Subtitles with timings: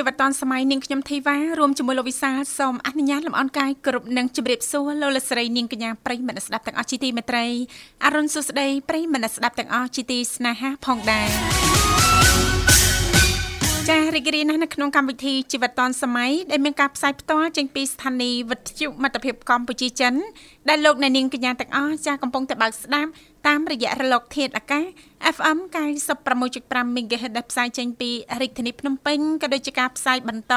[0.02, 7.46] ីវិតឌွန်សម័យនាងខ្ញុំធីវ៉ារួមជាមួយលោកវិសាលសូមអនុញ្ញាតលំអរកាយគ្រប់នឹងជម្រាបសួរលោកលស្រីនាងកញ្ញាប្រិយមិត្តស្ដាប់ទាំងអស់ជាទីមេត្រី
[8.04, 11.28] អរុនសុស្ដីប្រិយមិត្តស្ដាប់ទាំងអស់ជាទីស្នេហាផងដែរ
[13.88, 20.14] ចារីករាយណាស់នៅក្នុងកម្មវិធីជីវិតឌွန်សម័យដែលមានការផ្សាយផ្ទាល់ចេញពីស្ថានីយ៍វិទ្យុមិត្តភាពកម្ពុជាចិន
[20.68, 23.10] ដែលលោកអ្នកនាងកញ្ញាទាំងអស់ចាកំពុងតែបើកស្ដាប់
[23.46, 24.84] តាមរយៈរលកធាតុអាកាស
[25.36, 25.58] FM
[26.26, 30.54] 96.5 MHz ដែលផ្សាយចេញពីរាជធានីភ្នំពេញក៏ដូចជាការផ្សាយបន្ត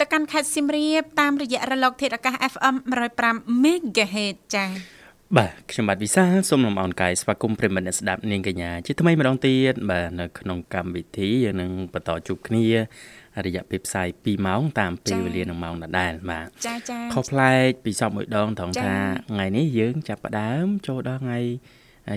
[0.00, 2.76] ទៅកាន់ខេត្តសៀមរាបតាមរយៈរលកធាតុអាកាស FM
[3.20, 4.96] 105 MHz ចា៎
[5.36, 12.66] បាទខ្ញុំបាទវិសាលសូមលំអរកាយស្វាគមន៍ប្រិមត្តអ្នកស្ដាប់នាងកញ្ញាជាថ្មីម្ដងទៀតបាទនៅក្នុងកម្មវិធីយើងនឹងបន្តជួបគ្នា
[13.46, 18.94] រយៈពេលផ្សាយ2ម៉ោងតាមពេលវេលានឹងម៉ោងដដែលបាទចាចាខុសប្លែកពីសពមួយដងត្រង់ថា
[19.30, 21.38] ថ្ងៃនេះយើងចាប់ផ្ដើមចូលដល់ថ្ងៃ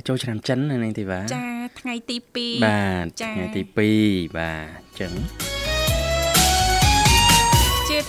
[0.07, 1.47] ចូលឆ្នាំចិននាងធីវ៉ាចា
[1.79, 3.61] ថ្ងៃទី2បាទថ្ងៃទី
[3.99, 5.68] 2បាទអញ្ចឹង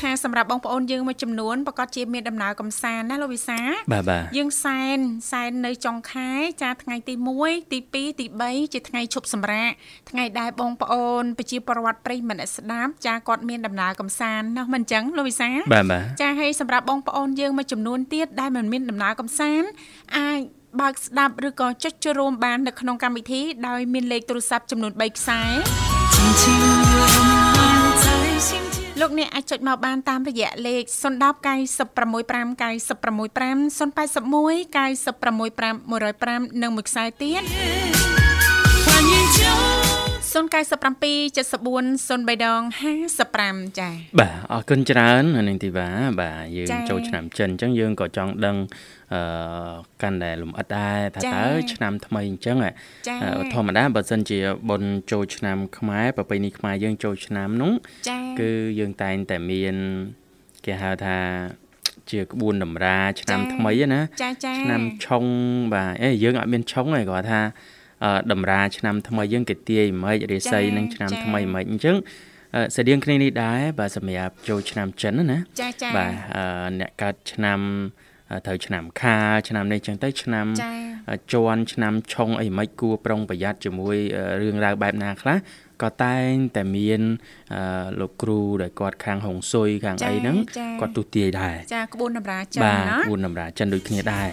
[0.01, 3.59] ថាសម្រាប់បងប្អូនយើងមួយចំនួនប្រកាសជាមានដំណើរកំសាន្តណាលោកវិសា
[3.93, 4.99] បាទបាទយើងសែន
[5.31, 6.31] សែននៅចុងខែ
[6.63, 9.71] ចាថ្ងៃទី1ទី2ទី3ជាថ្ងៃឈប់សម្រាក
[10.11, 19.69] ថ្ងៃដែលបងប្អូនប្រជាពលរដ្ឋប្រិយមិត្តស្ដាប់ចាគាត់មានដំណើរកំសាន្តណោះមិនអញ្ចឹងលោកវិសាបាទបាទចាហើយសម្រាប់បងប្អូនយើងមួយចំនួនទៀតដែលមិនមានដំណើរកំសាន្ត
[20.19, 20.41] អាច
[20.81, 25.41] បើកស្ដាប់ឬក៏ចុចចូលរួមបាននៅក្នុងកម្មវិធីដោយមានលេខទូរស័ព្ទចំនួន3ខ្សែ
[29.01, 30.87] លោកអ្នកអាចចុចមកបានតាមរយៈលេខ010
[31.21, 37.43] 965 965 081 965 105និងមួយខ្សែទៀត
[40.61, 42.63] 097 74 03ដង
[43.21, 45.89] 55ចា៎បាទអរគុណច្រើននាងធីវ៉ា
[46.21, 48.57] បាទយើងចូលឆ្នាំចិនអញ្ចឹងយើងក៏ចង់ដឹង
[49.15, 49.21] អឺ
[50.03, 52.57] កាន់តែលំអិតដែរថាតើឆ្នាំថ្មីអញ្ចឹង
[53.53, 54.39] ធម្មតាបើសិនជា
[54.69, 57.73] បុណ្យចូលឆ្នាំខ្មែរប្រពៃណីខ្មែរយើងចូលឆ្នាំនោះ
[58.41, 58.51] គឺ
[58.81, 59.77] យើងតែងតែមាន
[60.65, 61.19] គេហៅថា
[62.11, 64.01] ជាក្បួនតម្រាឆ្នាំថ្មីណា
[64.63, 65.25] ឆ្នាំឆុង
[65.73, 67.41] បាទអេយើងអត់មានឆុងទេគាត់ថា
[68.33, 71.97] តម្រាឆ្នាំថ្មីយើងគេទាយមិនរាសីនឹងឆ្នាំថ្មីមិនអញ្ចឹង
[72.77, 75.39] ស្តៀងគ្នានេះដែរបាទសម្រាប់ចូលឆ្នាំចិនណា
[75.97, 76.13] បាទ
[76.81, 77.61] អ្នកកើតឆ្នាំ
[78.47, 79.19] ត្រូវឆ្នាំខា
[79.49, 80.47] ឆ្នាំនេះចឹងទៅឆ្នាំ
[81.33, 83.97] ជន់ឆ្នាំឆុងអីមិនគួរប្រុងប្រយ័ត្នជាមួយ
[84.41, 85.37] រឿងរ៉ាវបែបណាខ្លះ
[85.83, 87.01] ក៏តែងតែមាន
[88.01, 90.37] លោកគ្រូដែលគាត់ខាងហុងស៊ុយខាងអីហ្នឹង
[90.81, 94.29] គាត់ទុទាយដែរចាក្បួនតម្រាចិនណាបាទក្បួនតម្រាចិនដូចគ្នាដែរ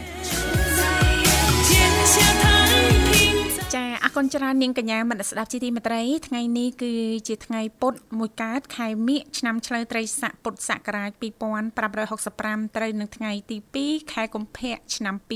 [4.07, 6.93] អរគុណច្រើននាងកញ្ញាមនស្ដាប់ជីទីមេត្រីថ្ងៃនេះគឺ
[7.27, 15.31] ជាថ្ងៃពុធមួយកើតខែមិញឆ្នាំឆ្លូវត្រីស័កពុទ្ធសករាជ2565ត្រូវនឹងថ្ងៃទី2ខែកុម្ភៈឆ្នាំ2022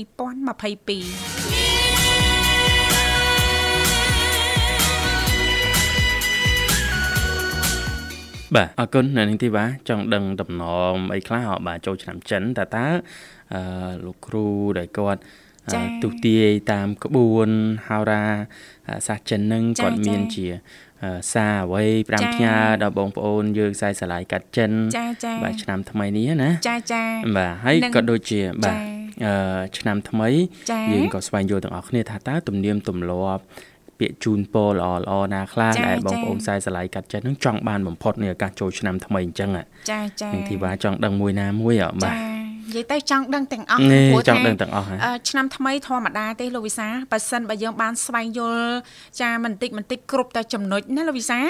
[8.54, 12.86] បាទអរគុណនៅនឹងទីបាចង់ដឹងដំណំអីខ្លះបាទចូលឆ្នាំចិនតើតើ
[13.54, 13.62] អឺ
[14.04, 14.46] លោកគ្រូ
[14.78, 15.22] ដែលគាត់
[16.02, 17.48] ទុទាយតាមក្បួន
[17.88, 18.24] ហោរា
[19.06, 20.46] សាសចិននឹងគាត់មានជា
[21.32, 24.70] សារអ្វី5ផ្ញើដល់បងប្អូនយើងខ្សែស្រឡាយកាត់ចិន
[25.42, 27.02] បាទឆ្នាំថ្មីនេះណាចាចា
[27.36, 28.76] បាទហើយក៏ដូចជាបាទ
[29.26, 30.28] អឺឆ្នាំថ្មី
[30.92, 33.42] យើងក៏ស្វែងយល់ទាំងអស់គ្នាថាតើទំនៀមទម្លាប់
[33.98, 39.50] ពាក្យជូនពរល្អល្អណាខ្លះដែលបងប្អូនខ្សែស្រឡាយកាត់ចិននឹងចង់បានបំផុតនៃឱកាសចូលឆ្នាំថ្មីអញ្ចឹង
[39.90, 42.41] ចាចានឹងធីវ៉ាចង់ដឹងមួយណាមួយបាទ
[42.76, 44.86] និយាយទៅចង់ដឹងទាំងអស់ព្រោះចង់ដឹងទាំងអស់
[45.28, 48.72] ឆ្នាំថ្មីធម្មតាទេលោកវិសាបើសិនបើយើងបានស្វែងយល់
[49.20, 51.40] ចាបន្តិចបន្តិចគ្រប់តែចំណុចណាលោកវិសា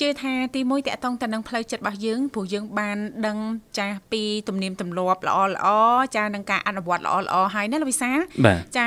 [0.00, 3.38] ជឿថាទីមួយតកតងទៅនឹងផ្លូវចិត្តរបស់យើងព្រោះយើងបានដឹង
[3.78, 5.66] ចាពីទំនៀមទម្លាប់ល្អល្អ
[6.16, 8.10] ចានឹងការអនុវត្តល្អល្អហើយណាលោកវិសា
[8.78, 8.80] ច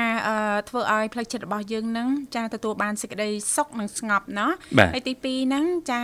[0.68, 4.50] ធ្វើឲ្យផ្លូវចិត្តរបស់យើងនឹងចាទទួលបានសេចក្តីសុខនិងស្ងប់ណោះ
[4.94, 6.02] ហើយទី2ហ្នឹងចា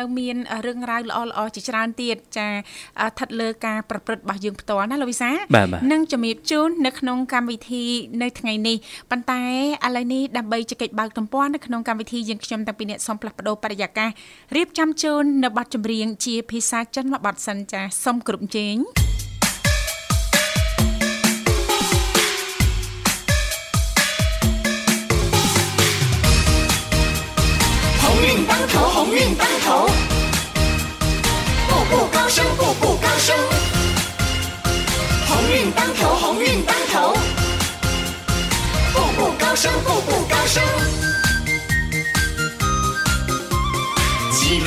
[0.00, 0.36] នៅមាន
[0.66, 5.21] រឿងរ៉ាវល្អល្អជាច្រើនទៀតចាស្ថិតលើការប្រព្រឹត្តរបស់យើងផ្ទាល់ណាលោកវិសា
[5.92, 7.84] នឹងជំរាបជូននៅក្នុងកម្មវិធី
[8.22, 8.76] នៅថ្ងៃនេះ
[9.10, 9.42] ប៉ុន្តែ
[9.86, 14.10] ឥឡូវនេះដើម្បីជែកបើកទំព័រនៅក្នុងកម្មវិធីយើងខ្ញុំតាំងពីអ្នកសូមផ្លាស់ប្ដូរបរិយាកាស
[14.56, 18.76] រៀបចំជូននៅប័ណ្ណចម្រៀងជាភាសាចិនមួយប័ណ្ណសិនចាសូមគ្រប់ជេង
[39.70, 40.62] 步，步高升。
[44.32, 44.66] 企鹅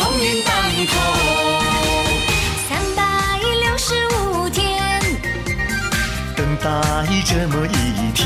[0.00, 0.52] 鸿运当
[0.86, 0.92] 头，
[2.68, 3.00] 三百
[3.60, 5.00] 六十五天，
[6.36, 6.66] 等待
[7.24, 8.18] 这么一天。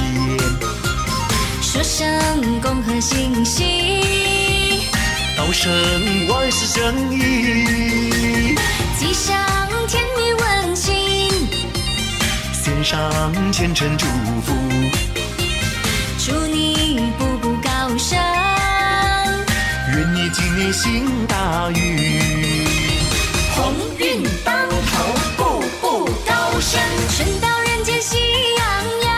[1.62, 4.03] 说声恭贺新喜。
[5.37, 5.73] 道声
[6.29, 8.55] 万事胜意，
[8.99, 9.37] 吉祥
[9.89, 11.29] 甜蜜温馨，
[12.53, 14.06] 献上虔诚祝
[14.43, 14.53] 福，
[16.26, 18.19] 祝你步步高升，
[19.93, 22.65] 愿你今年行大运，
[23.55, 25.05] 鸿运当头，
[25.37, 26.81] 步步高升，
[27.15, 28.17] 春到人间喜
[28.56, 28.67] 洋
[29.05, 29.12] 洋，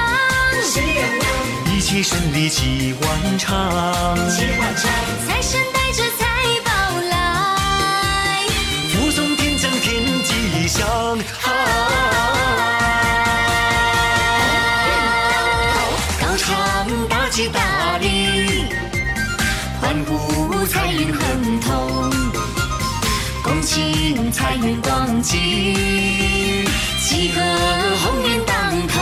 [0.65, 3.55] 喜洋洋，一切顺利齐万昌，
[4.29, 4.91] 齐万昌，
[25.27, 26.65] 源广进，
[27.01, 27.41] 喜贺
[27.99, 28.95] 鸿运当头，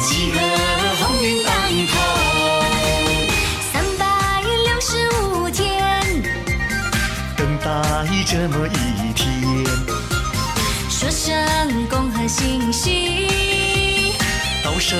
[0.00, 0.38] 喜贺
[1.00, 1.52] 鸿运当
[1.86, 1.92] 头，
[3.72, 4.02] 三百
[4.42, 4.88] 六十
[5.20, 5.62] 五天，
[7.36, 7.66] 等待
[8.26, 9.26] 这么一天。
[10.90, 13.28] 说声恭贺新禧，
[14.64, 14.98] 道声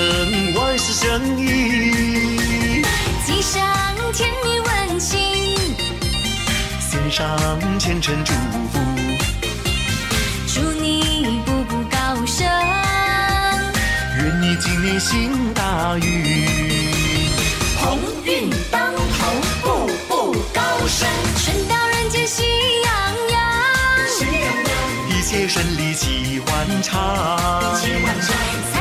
[0.55, 2.28] 万事胜意，
[7.19, 7.37] 上
[7.81, 8.33] 虔诚祝
[8.73, 8.79] 福，
[10.47, 12.47] 祝你步步高升，
[14.19, 16.47] 愿你今年行大运，
[17.77, 19.01] 鸿运当头，
[19.63, 21.09] 步步高升，
[21.43, 22.45] 春到人间喜
[22.85, 22.95] 洋
[23.31, 23.37] 洋，
[24.17, 25.19] 喜洋洋。
[25.19, 27.89] 一切顺利齐万昌，财
[28.21, 28.31] 神
[28.73, 28.78] 带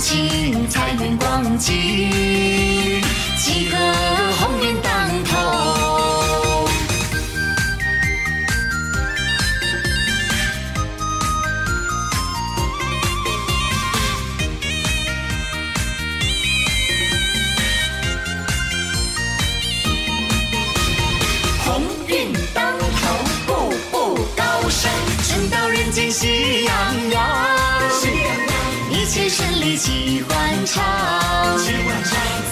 [0.00, 1.76] 情财源广进
[3.36, 3.76] 吉格
[4.38, 5.36] 鸿运当头
[21.62, 22.84] 鸿运当头
[23.46, 23.52] 步
[23.90, 24.90] 步高升
[25.28, 27.49] 春到人间喜洋洋
[29.82, 30.84] 齐欢唱，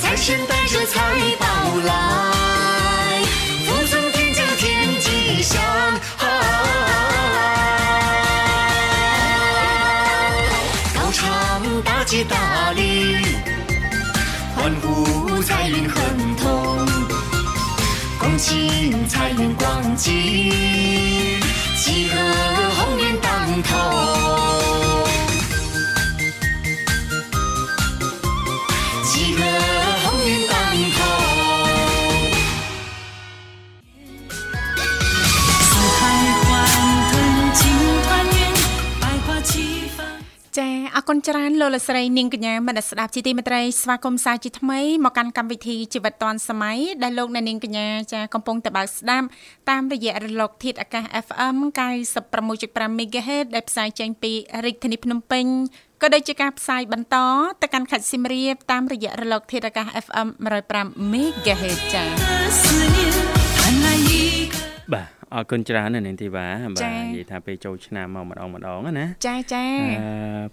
[0.00, 0.98] 财神带着财
[1.38, 1.46] 宝
[1.84, 1.92] 来，
[3.66, 5.60] 福从天降天吉祥。
[10.94, 13.18] 高唱大吉大利，
[14.56, 16.86] 欢呼财运亨通，
[18.18, 20.50] 恭请财源广进。
[21.76, 22.16] 喜贺
[22.70, 23.76] 鸿运当头，
[41.28, 49.26] ច្រើនលោកលស្រីនាងកញ្ញាមនស្ដាប់ជាទីមេត្រីស្វាគមន៍សាជាថ្មីមកកាន់កម្មវិធីជីវិតឌွန်សម័យដែលលោកអ្នកនាងកញ្ញាចាកំពុងតបស្ដាប់
[49.70, 51.56] តាមរយៈរលកធាតុអាកាស FM
[52.28, 54.32] 96.5 MHz ដែលផ្សាយចេញពី
[54.64, 55.44] រាជធានីភ្នំពេញ
[56.02, 57.16] ក៏ដូចជាការផ្សាយបន្ត
[57.62, 60.28] ទៅកាន់ខេត្តសៀមរាបតាមរយៈរលកធាតុអាកាស FM
[60.70, 62.08] 105 MHz ចា៎
[64.94, 69.64] បាទ អអរគុណច្រើនណាស់នាងធីវ៉ាបាទនិយាយថាពេលចូលឆ្នាំមកម្ដងម្ដងណាចាចា
[70.00, 70.06] អឺ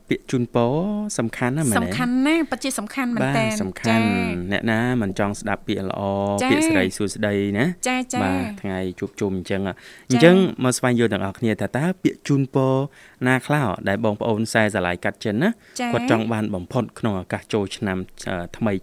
[0.09, 0.73] ពាក្យជូនពរ
[1.19, 4.03] សំខាន់ណាស់មែនសំខាន់ណាស់ពិតជាសំខាន់មែនតើសំខាន់
[4.51, 6.01] អ្នកណាមិនចង់ស្ដាប់ពាក្យល្អ
[6.51, 9.61] ពាក្យស្រីសួស្ដីណាចាចាបាទថ្ងៃជួបជុំអញ្ចឹង
[10.09, 12.73] អញ្ចឹងមកស្វែងយល់ទាំងអស់គ្នាថាតើពាក្យជូនពរ
[13.27, 15.49] ណាខ្លះដែលបងប្អូនខ្សែស្រឡាយកាត់ចិនណា
[15.93, 17.97] គាត់ចង់បានបំផុតក្នុងឱកាសចូលឆ្នាំ
[18.57, 18.73] ថ្មី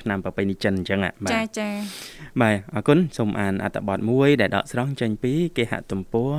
[0.00, 1.68] ឆ្នាំប្រពៃណីចិនអញ្ចឹងបាទចាចា
[2.40, 6.32] បាទអរគុណសូមអានអត្ថបទមួយដែលដកស្រង់ចេញពីគេហទំព័រ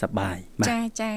[0.00, 1.12] សបាយបាទចាចា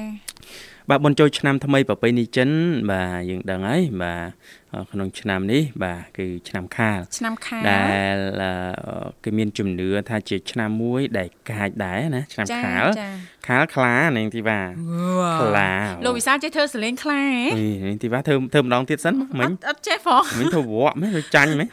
[0.90, 2.50] បាទបុណ្យចូលឆ្នាំថ្មីប្រពៃណីចិន
[2.90, 8.16] បាទយើងដឹងហើយបាទក្នុងឆ្នាំនេះ បាទគឺឆ្នាំខាលឆ្នាំខាលដែល
[9.24, 12.84] គេមានជំនឿថាជាឆ្នាំមួយ ដែលកាចដែរណាឆ្នាំខាល
[13.48, 14.60] ខាលខ្លានាងធីវ៉ា
[15.40, 15.70] ខ្លា
[16.04, 17.22] លោកវិសាលចេះធ្វើសលេងខ្លា
[17.56, 21.68] ហ៎នាងធីវ៉ាធ្វើធ្វើម្ដងទៀតសិនមិញអត់ចេះផងមិញធ្វើវក់មែនទៅចាញ់មែន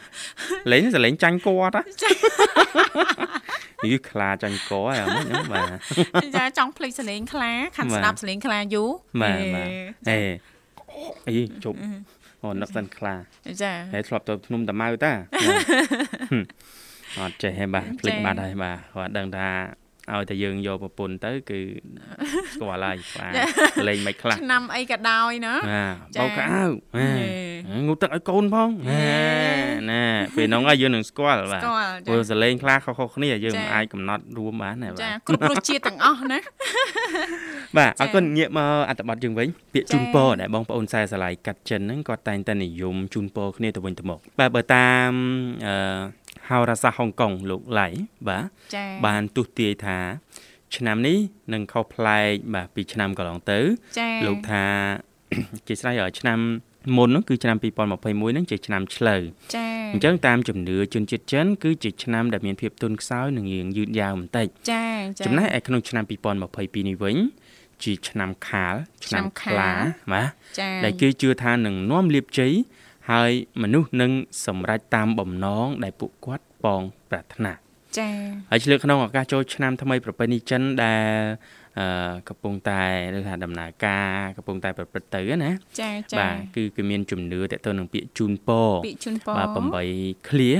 [0.72, 1.82] លេងសលេងចាញ់គាត់ហ៎
[3.90, 5.62] យីខ្លាចាញ់កហើយអាមិញបា
[6.24, 8.90] ទចាចង់ភ្លេចសលេងខ្លាខាន់ស្ដាប់សលេងខ្លាយូរ
[9.22, 9.68] បាទបាទ
[10.10, 10.20] អេ
[11.28, 11.78] អីជប់
[12.42, 13.14] អូនឹកសិនខ្លា
[13.62, 15.12] ចាហើយធ្លាប់ទៅភ្នំតាម៉ៅតា
[17.18, 19.48] អត់ចេះហេបាទភ្លេចបាត់ហើយបាទគាត់ដឹងថា
[20.10, 21.60] ឲ្យតែយើងយកប្រពន្ធទៅគឺ
[22.54, 23.32] ស្គាល់ហើយបាទ
[23.88, 25.54] លេងមិនខ្លះឆ្នាំអីក៏ដោយណា
[26.20, 26.62] បោកកៅ
[27.86, 28.68] ងូទឹកឲ្យកូនផង
[29.90, 30.04] ណា
[30.36, 31.62] ពេលនោះហើយយើងនឹងស្គាល់បាទ
[32.06, 36.38] ព្រោះសលេងខ្លះខុសៗគ្នាយើងមិនអាចកំណត់រួមបានណាបាទចាគ្រប់រសជាតិទាំងអស់ណា
[37.76, 45.10] បាទអរគុណងាកមកអត្ថបទយើងវិញពាក្យជូនពរដែលបងប្អូនខ្សែស្រឡាយកាត់ចិនហ្នឹងគាត់តែងតែនិយមជូនពរគ្នាទៅវិញទៅមកបាទបើតាម
[45.66, 46.21] អឺ
[46.52, 47.88] ហោរាសាស្ត្រហុងកុងលោកឡៃ
[48.28, 48.44] បាទ
[49.06, 49.98] បានទុះទាយថា
[50.76, 51.18] ឆ្នាំនេះ
[51.52, 53.58] នឹងខុសប្លែកបាទពីឆ្នាំកន្លងទៅ
[54.26, 54.64] លោកថា
[55.66, 56.38] ជាស្រ័យឲ្យឆ្នាំ
[56.96, 59.22] មុននោះគឺឆ្នាំ2021នឹងជាឆ្នាំឆ្លូវ
[59.54, 67.16] ចា៎អញ្ចឹងតាមជំនឿជនជាតិចិនគឺជាឆ្នាំដែលមានភាពទន់ខ្សោយនិងរៀងយឺតយ៉ាវបន្តិចចា៎ចំណែកឯក្នុងឆ្នាំ2022នេះវិញ
[67.84, 69.70] ជាឆ្នាំខាលឆ្នាំខ្លា
[70.12, 70.28] បាទ
[70.84, 72.52] ដែលគេជឿថានឹងនាំលៀបជ័យ
[73.10, 73.30] ហើយ
[73.62, 74.12] មនុស្សនឹង
[74.46, 77.52] សម្រេចតាមបំណងដែលពួកគាត់ប៉ងប្រាថ្នា
[77.98, 78.14] ចា៎
[78.50, 81.12] ហើយឆ្លៀកក្នុងឱកាសចូលឆ្នាំថ្មីប្រពៃណីចិនដែល
[81.78, 82.80] អឺកំពុងតែ
[83.16, 89.48] ឬថាដំណើរការកំពុងតែប្រព្រឹត្តទៅណាចាចាបាទគឺគឺមានជំនឿតទៅនឹងពាក្យជូនពរពាក្យជូនពរបាទ
[89.88, 90.50] 8ឃ្លា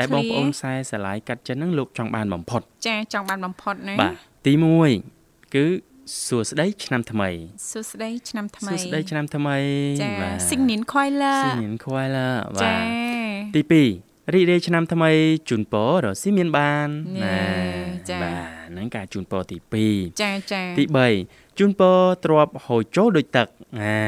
[0.00, 4.12] ដែលបងប្អូនខ្សែស្រឡាយកាត់ចិនហ្នឹងលោកចង់បានបំផុតចាចង់បានបំផុតណាបាទ
[4.46, 4.52] ទី
[5.04, 5.64] 1គឺ
[6.26, 7.30] សួស្តីឆ្នាំថ្មី
[7.70, 9.56] សួស្តីឆ្នាំថ្មីសួស្តីឆ្នាំថ្មី
[10.22, 12.70] បាទសិងនៀនខ្វៃឡាសិងនៀនខ្វៃឡាបា
[13.54, 13.62] ទទី
[14.02, 15.10] 2រីករាយឆ្នាំថ្មី
[15.48, 16.88] ជូនពររស់ស៊ីមានបាន
[17.24, 17.38] ណា
[18.10, 19.56] ចាបាទហ្នឹងការជូនពរទី
[19.88, 20.84] 2ចាចាទី
[21.20, 23.46] 3ជូនពរទ្របហូរចូលដូចទឹក
[23.80, 23.98] អា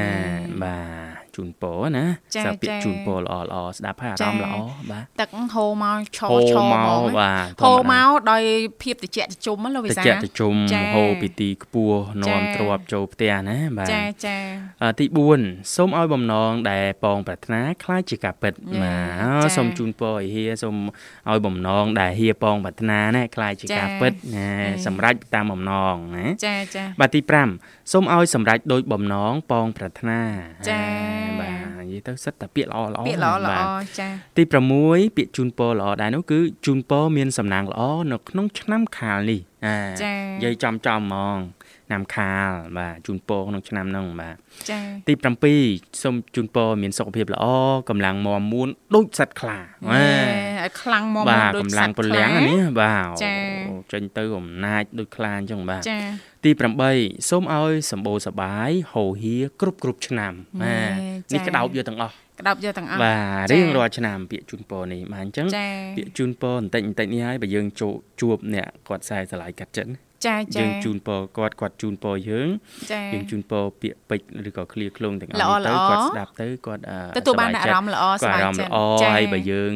[0.62, 0.76] បា
[1.09, 2.05] ទ ជូនពរណា
[2.45, 4.57] សាពាក្យជូនពរល្អល្អស្ដាប់ហើយអារម្មណ៍ល្អ
[4.91, 8.43] បាទទឹកហូរមកឈរឈរមកបាទហូរមកដោយ
[8.83, 10.55] ភាពត្រជាក់ត្រជុំលោកវិសាត្រជាក់ត្រជុំ
[10.95, 14.37] ហូរពីទីខ្ពស់នាំទ្របចូលផ្ទះណាបាទចាចា
[14.99, 15.05] ទី
[15.41, 18.95] 4សូមឲ្យបំណងដែលបងប្រាថ្នាខ្លាចជាការពិតបា
[19.43, 20.77] ទសូមជូនពរឲ្យហៀសូម
[21.31, 24.49] ឲ្យបំណងដែលហៀបងប្រាថ្នាណាខ្លាចជាការពិតណា
[24.87, 27.21] សម្រេចតាមបំណងណាចាចាបាទទី
[27.57, 30.21] 5សូមឲ្យសម្រេចដោយបំណងបងប្រាថ្នា
[30.69, 33.61] ចាបាទនិយាយទៅសិតតែពាក្យល្អល្អពាក្យល្អល្អ
[33.99, 34.43] ចាទី
[34.81, 41.39] 6ពាក្យជូនពរល្អដែរនោះគឺជូនពរមានសំណាងល្អនៅក្នុងឆ្នាំខាលនេះអាចានិយាយចំចំហ្មង
[41.91, 44.37] ឆ្នាំខាលបាទជូនពរក្នុងឆ្នាំហ្នឹងបាទ
[44.71, 45.13] ចាទី
[45.57, 47.45] 7សូមជូនពរមានសុខភាពល្អ
[47.89, 49.59] កម្លាំងមាំមួនដូចសត្វខ្លា
[49.91, 50.03] បា
[50.69, 55.99] ទខ្លាំងមាំមួនដូចសត្វខ្លាបាទកម្លាំងពលំនេះបាទចេញទៅអំណាចដូចខ្លាអញ្ចឹងបាទចា
[56.45, 56.51] ទី
[56.91, 60.33] 8សូមឲ្យសម្បូរសបាយហូរហៀគ្រប់គ្រប់ឆ្នាំ
[60.63, 65.47] បាទនេះក្តោបយកទាំងអស់ក្តោបយកទាំងអស់បាទរៀងរាល់ឆ្នាំពាក្យជូនពរនេះបាទអញ្ចឹង
[65.97, 67.67] ពាក្យជូនពរបន្តិចបន្តិចនេះហើយបើយើង
[68.21, 72.49] ជួបអ្នកគាត់ខ្សែស្រឡាយកាត់ចិត្ត ចាចាយើងជូនពរគាត់គាត់ជូនពរយើង
[73.12, 76.83] យើងជូនពរពាក្យពេចន៍ឬក៏ឃ្លាឃ្លោងទាំងអស់ទៅគាត់ស្ដាប់ទៅគាត់
[77.17, 78.73] ទទួលបានអារម្មណ៍ល្អស្បាយចិត្ត
[79.05, 79.73] ហើយបើយើង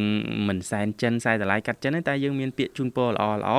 [0.49, 3.53] មិនសែនចិនខ្សែស្រឡាយកាត់ចិនទេតែយើងមានពាក្យជូនពរល្អល្អ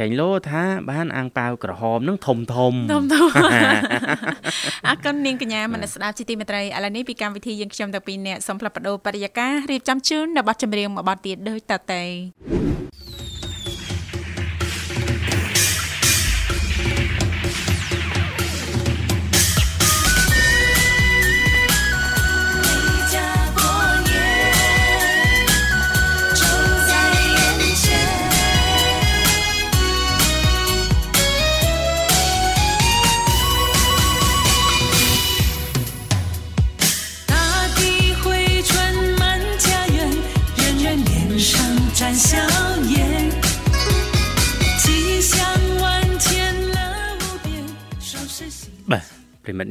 [0.00, 3.26] កែងលោថាបានអាំងប៉ាវក្រហមនឹងធំធំធំធំ
[4.88, 12.59] អរគុណនាងកញ្ញាមនស្ដាប់ជាទីមេត្រីឥឡូវនេះពីកម្មវិធីយើងខ្ញុំតាពីអ្នកសូមផ្លាប់បដោបរិយាកាសរៀបចំជូននៅប័ណ្ណចម្រៀងមួយប័ណ្ណទៀតដូចតទៅ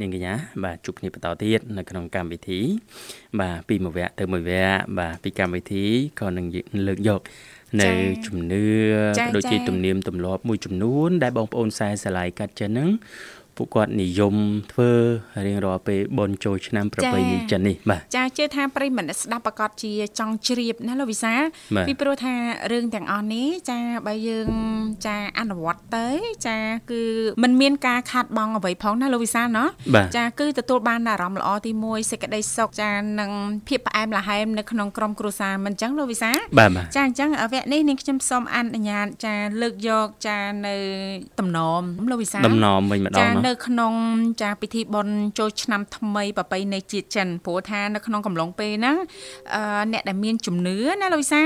[0.00, 2.60] នាងកញ្ញាបាទជួបគ្នាបន្តទៀតនៅក្នុងកម្មវិធី
[3.40, 5.84] បាទពីមួយវគ្គទៅមួយវគ្គបាទពីកម្មវិធី
[6.20, 6.46] ក៏នឹង
[6.88, 7.20] លើកយក
[7.80, 7.90] នៅ
[8.26, 8.66] ជំនឿ
[9.34, 12.90] ដូចជាទំនៀមទម្លាប់មួយចំនួន ដែលបងប្អូនខ្សែស្រឡាយកាត់ចិនហ្នឹង
[13.60, 14.34] ពួកគាត់និយម
[14.72, 14.90] ធ្វើ
[15.46, 21.34] រៀងរាល់ពេលបនចូលឆ្នាំប្រពៃណីចិននេះបាទចាជឿថាប្រិយមិត្តស្ដាប់ប្រកាសជាចង់ជ្រាបណាលោកវិសា
[21.88, 22.34] ពីព្រោះថា
[22.72, 24.48] រឿងទាំងអស់នេះចាបើយើង
[25.06, 26.08] ចាអនុវត្តទៅ
[26.46, 26.56] ចា
[26.90, 27.02] គឺ
[27.42, 29.68] มันមានការខាត់បងអ្វីផងណាលោកវិសាណោះ
[30.16, 32.90] ចាគឺទទួលបានអារម្មណ៍ល្អទី1សេចក្តីសុខចា
[33.20, 33.30] និង
[33.68, 36.30] ភាពផ្អែមល្ហែមនៅក្នុងក្រុមគ្រួសារមិនអញ្ចឹងលោកវិសា
[36.96, 40.76] ចាអញ្ចឹងវគ្គនេះនាងខ្ញុំសូមអនុញ្ញាតចាលើកយកចានៅ
[41.40, 43.92] តំណមលោកវិសាតំណមវិញម្ដងនៅក្នុង
[44.42, 48.96] ចាពិធីបុណ្យចូលឆ្នាំថ្មីប្រពៃណីជាតិចិនព្រោះថានៅក្នុងកំឡុងពេលហ្នឹង
[49.54, 51.42] អឺអ្នកដែលមានជំនឿណាលោកវិសា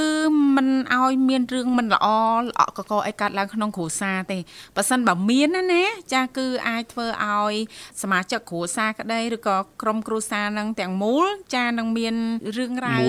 [0.00, 0.12] គឺ
[0.56, 2.06] មិនឲ្យមានរឿងមិនល្អ
[2.40, 4.38] ល្អកកអីកើតឡើងក្នុងគ្រួសារទេ
[4.76, 5.84] បើសិនបើមានណាណា
[6.14, 7.54] ចាគឺអាចធ្វើឲ្យ
[8.02, 12.14] សមាជិកគ្រួសារក្តីឬក៏ក្រុមគ្រួសារនឹងទាំងមូលចានឹងមាន
[12.56, 13.00] រឿងរ៉ាវ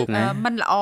[0.45, 0.75] មិនល្អ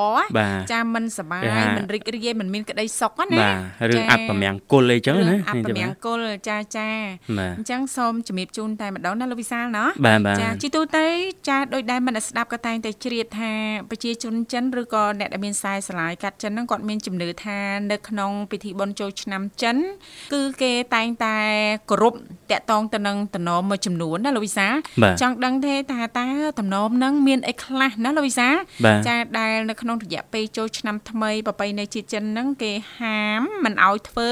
[0.71, 1.43] ចាមិនសប្បាយ
[1.77, 6.89] មិនរីករាយមិនមានក្តីសុខណាបាទរឿងអត្តមង្គលអីចឹងណាអត្តមង្គលចាចា
[7.57, 9.85] អញ្ចឹងសូមជំរាបជូនតែម្ដងណាលោកវិសាលណា
[10.41, 11.05] ចាជីទូទៅ
[11.49, 13.51] ចាដោយដែលមិនស្ដាប់ក៏តែងតែជ្រាបថា
[13.89, 17.59] ប្រជាជនចិនឬក៏អ្នកដែលមានខ្សែស្រឡាយកាត់ចិនហ្នឹងគាត់មានជំនឿថា
[17.91, 19.77] នៅក្នុងពិធីបុណ្យចូលឆ្នាំចិន
[20.33, 21.37] គឺគេតែងតែ
[21.89, 22.13] គោរព
[22.51, 24.67] តាក់ទងទៅនឹងតំណមមួយចំនួនណាលោកវិសា
[25.21, 26.27] ចង់ដឹងទេថាតើ
[26.59, 28.49] តំណមហ្នឹងមានអីខ្លះណាលោកវិសា
[29.07, 34.29] ចាដែលនៅក្នុងរយៈពេលចូលឆ្នាំថ្មីប្រពៃណីជាតិចិនហ្នឹងគេហាមមិនឲ្យធ្វើ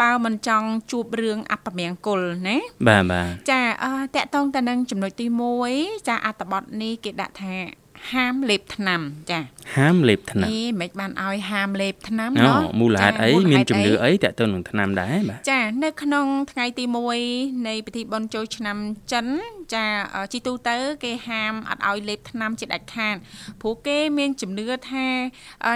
[0.00, 2.56] បើមិនចង់ជួបរឿងអពមង្គលណា
[2.88, 5.26] បាទបាទចាអឺតកតងទៅនឹងចំណុចទី
[5.66, 7.82] 1ចាអត្តបទនេះគេដាក់ថា
[8.12, 9.40] ហាមលេបថ្នាំចា
[9.76, 16.84] ហាមលេបថ្នាំអេមិនបានឲ្យហាមលេបថ្នាំណោះមូលហេតុអីមានជំនឿអីតើទៅនឹងថ្នាំដែរបាទចានៅក្នុងថ្ងៃទី
[17.26, 18.76] 1នៃពិធីបុណ្យចូលឆ្នាំ
[19.12, 19.26] ចិន
[19.74, 19.86] ចា
[20.32, 23.16] ជីទូទៅ គេហាមអត់ឲ្យលេបថ្នាំជាដាច់ខាត
[23.60, 25.08] ព្រោះគេមានជំនឿថា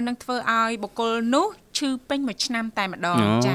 [0.07, 1.47] នឹងធ្វើឲ្យបុគ្គលនោះ
[1.79, 3.55] ឈឺពេញមួយឆ្នាំតែម្ដងចា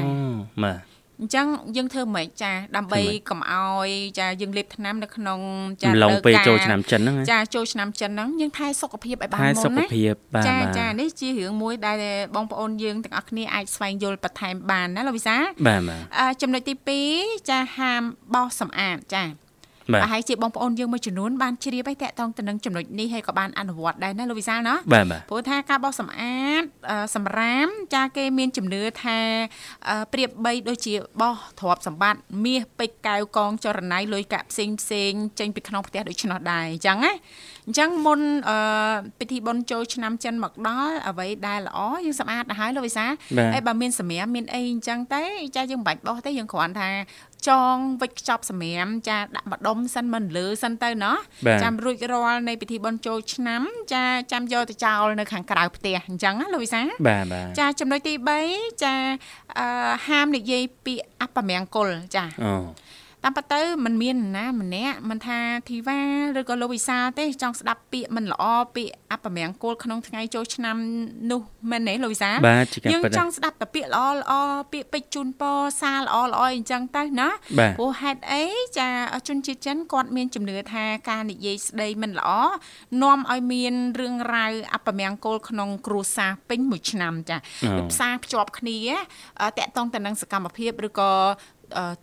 [0.64, 0.91] បាទ
[1.22, 5.40] អញ្ចឹងយើងធ្វើម៉េចចាដើម្បីកុំឲ្យចាយើងលេបថ្នាំនៅក្នុង
[5.84, 11.98] ចាឡងពេលចូលឆ្នាំចិនហ្នឹងចាចូលឆ្នាំចិនហ្នឹងយើងថែសុខភាពឲ្យបានមុនណាថែសុខភាពបាទចាចានេះជារឿងមួយដែល
[12.36, 15.36] បងប្អូនយើងទាំងអស់គ្នាអាចស្វែងយល់បន្ថែមបានណាលោកវិសា
[15.68, 16.74] បាទបាទចំណុចទី
[17.12, 18.02] 2ចាហាម
[18.34, 19.24] បោសសម្អាតចា
[19.88, 24.76] ប្រហែលជាបងប្អូនយើងមួយចំនួនបានជ្រាបហើយតាក់ទងទៅនឹងចំណុចនេះហើយក៏បានអនុវត្តដែរណាលោកវិសាលណា
[25.30, 26.62] ព្រោះថាការបោសសម្អាត
[27.16, 29.20] សម្រាមចាគេមានជំនឿថា
[30.14, 37.14] ប្រៀបបីដូចជាបោសទ្រព្យសម្បត្តិមាសពេជ្រកែវកងចរណៃលុយកាក់ផ្សេងផ្សេងចេញពីក្នុងផ្ទះដូច្នោះដែរអញ្ចឹងណា
[37.68, 38.58] អញ្ចឹងមុនអឺ
[39.20, 43.06] ពិធីបុណ្យចូលឆ្នាំចិនមកដល់អ្វីដែលល្អយើងសម្អាតទៅហើយលោកវិសា
[43.54, 45.24] ហើយបើមានសម្រាមមានអីអញ្ចឹងតែ
[45.56, 46.90] ចាយើងមិនបាច់បោះទេយើងគ្រាន់ថា
[47.50, 51.18] ចងវិចខ្ចប់សម្រាមចាដាក់ម្ដុំសិនមិនលើសិនទៅណោះ
[51.64, 53.62] ចាំរួចរាល់នៃពិធីបុណ្យចូលឆ្នាំ
[53.94, 58.14] ចាចាំយកទៅចោលនៅខាងក្រៅផ្ទះអញ្ចឹងណាលោកវិសាបាទបាទចាចំណុចទី
[58.50, 58.94] 3ចា
[59.60, 59.66] អឺ
[60.08, 62.54] ហាមនិយាយពាក្យអបមង្គលចាអូ
[63.24, 66.00] តាមពិតទៅมันមានណាម្នាក់មិនថាធីវ៉ា
[66.40, 68.44] ឬក៏លោកវិសាទេចង់ស្ដាប់ពាក្យមិនល្អ
[68.76, 70.78] ពាក្យអបមង្គលក្នុងថ្ងៃចូលឆ្នាំ
[71.32, 72.32] នោះមែនទេលោកវិសា
[72.94, 74.34] យើងចង់ស្ដាប់តែពាក្យល្អល្អ
[74.74, 77.30] ពាក្យពេចជូនពរសារល្អល្អអីចឹងទៅណា
[77.78, 78.44] ព្រោះហេតុអី
[78.78, 78.90] ចា
[79.28, 82.30] ជនជាតិចិនគាត់មានជំនឿថាការនិយាយស្ដីមិនល្អ
[83.02, 87.38] នាំឲ្យមានរឿងរ៉ាវអបមង្គលក្នុងគ្រួសារពេញមួយឆ្នាំចា
[87.92, 88.78] ផ្សារភ្ជាប់គ្នា
[89.58, 91.12] តកតងទៅនឹងសកម្មភាពឬក៏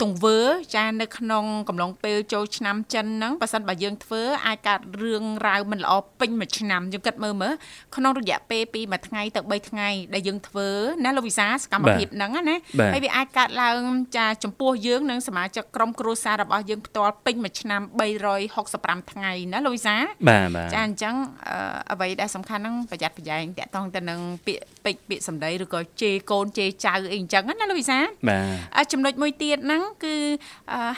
[0.03, 0.39] ទង្វើ
[0.77, 7.55] ចានៅក្នុងកំឡុងពេលចូលឆ្នាំចិនហ្នឹងបើសិនបើយើងធ្វើអាចកើតរឿងរ៉ាវមិនល្អពេញមួយឆ្នាំយើងគិតមើលមើល
[7.97, 10.69] ក្នុងរយៈពេលពីមួយថ្ងៃទៅ3ថ្ងៃដែលយើងធ្វើ
[11.05, 12.57] ណាលោកវិសាសកម្មភាពហ្នឹងណា
[12.93, 13.81] ហើយវាអាចកើតឡើង
[14.17, 17.83] ចាចំពោះយើងនិងសមាជិកក្រុមគ្រួសាររបស់យើងផ្ទាល់ពេញមួយឆ្នាំ
[18.47, 19.97] 365ថ្ងៃណាលោកវិសា
[20.29, 21.15] បាទបាទចាអញ្ចឹង
[21.93, 28.41] អ្វីដែលសំខាន់ហ្នឹងប្រយ័ត្នប្រយែងតាក់ទងទៅនឹងពាក្យពេចពាក្យសម្ដីឬក៏ជេរកូនជេរចៅអីអញ្ចឹងណាលោកវិសាបា
[28.85, 30.17] ទចំណុចមួយទៀតទៀតហ្នឹងគឺ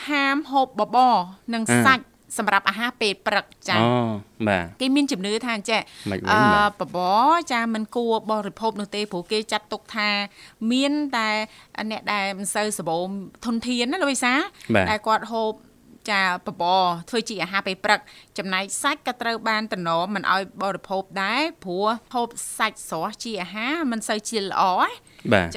[0.09, 1.15] ហាមហូបបបរ
[1.53, 2.05] និងសាច់
[2.37, 3.87] សម្រាប់អាហារពេលព្រឹកចាអូ
[4.47, 5.81] បាទគេមានជំនឿថាចេះ
[6.31, 6.41] អឺ
[6.79, 10.09] បបរចាមិនគួរបរិភោគនោះទេព្រោះគេចាត់ទុកថា
[10.71, 11.29] មានតែ
[11.91, 13.07] អ្នកដែលមិនសូវសបោម
[13.45, 14.33] ធនធានណាលោកវិសា
[14.89, 15.51] តែគាត់ហូប
[16.11, 17.99] ចាបបរធ្វើជាអាហារពេលព្រឹក
[18.37, 24.63] ចំណែកសាច់ក៏ត្រូវបានតំណមិនឲ្យបរិភោគដែរព្រោះហូបសាច់ស្រស់ជាអាហារមិនសូវជាល្អ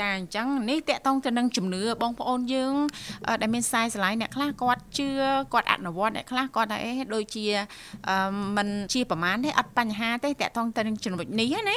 [0.01, 2.75] ចាអញ្ចឹងនេះតកតងទៅនឹងជំនឿបងប្អូនយើង
[3.43, 5.09] ដែលមានខ្សែស្រឡាយអ្នកខ្លះគាត់ជឿ
[5.53, 7.47] គាត់អនុវត្តអ្នកខ្លះគាត់ថាអេដូចជា
[8.57, 11.77] มันជាប្រមាណទេអត់បញ្ហាទេតកតងទៅនឹងចំណុចនេះណា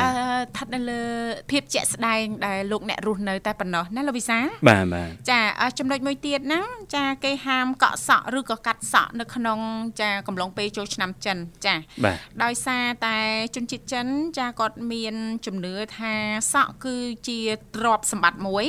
[0.00, 0.08] អឺ
[0.44, 1.02] ស្ថិតនៅលើ
[1.50, 5.40] ភាពជាក់ស្ដែងដែលលោកអ្នករស់នៅតែប៉ុណ្ណោះណាលោកវិសាបាទបាទចា
[5.78, 9.58] ចំណុចមួយទៀតហ្នឹងចាគេហាមកក់សក់ឬក៏កាត់សក់នៅក្នុង
[10.00, 11.74] ចាកំឡុងពេលចូលឆ្នាំចិនចា
[12.42, 13.16] ដោយសារតែ
[13.54, 14.06] ជនជាតិចិន
[14.38, 15.14] ចាគាត់មាន
[15.46, 16.14] ជំនឿថា
[16.52, 16.96] សក់គឺ
[17.26, 17.38] ជា
[17.76, 18.64] ទ្រព្យសម្បត្តិមួយ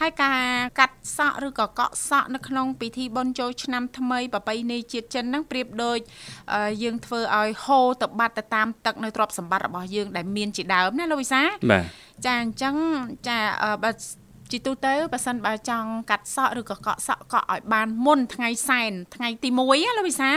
[0.00, 0.40] ហើយការ
[0.78, 5.98] កាត់សក់ឬក៏កក់សក់នៅក្នុងពិធីបុណ្យចូលឆ្នាំថ្មីប្រពៃណីជាតិចិនហ្នឹងប្រៀបដូច
[6.82, 11.42] យើងធ្វើឲ្យហូរទៅបាត់ទៅតាមទឹកនៅទ្រព្យសម្បត្តិរបស់យើងដែលមានជាដើមណាលោកវិសា
[11.72, 11.84] បាទ
[12.26, 12.74] ចាអញ្ចឹង
[13.28, 13.38] ចា
[13.84, 13.90] បើ
[14.52, 20.30] ជីទូទៅបើសិនបើចង់កាត់សក់ឬក៏កក់សក់កក់ឲ្យបានមុនថ្ងៃសែនថ្ងៃទី1ណាលោកវិសា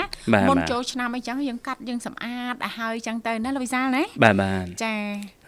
[0.49, 4.95] មុនចូលឆ្នាំអីចឹងយើងកាត់យើងសម្អាតឲ្យហើយចឹងទៅណាលោកវិសាណាបាទបាទចា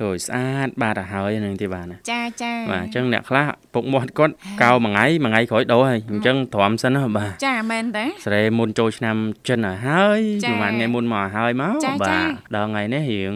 [0.02, 9.16] រួយស្អាតបាទទៅហើយនឹងទីបានចាចាបាទអញ្ចឹងអ្នកខ្លះ ពុកមាត់គាត់កៅមួយថ្ងៃមួយថ្ងៃក្រោយដោហើយអញ្ចឹងទ្រាំសិនណាបាទចាមែនទេស្រែមុនចូលឆ្នាំ
[9.48, 13.34] ចិនឲ្យហើយប្រហែលថ្ងៃមុនមកហើយមកបាទដល់ថ្ងៃនេះរៀង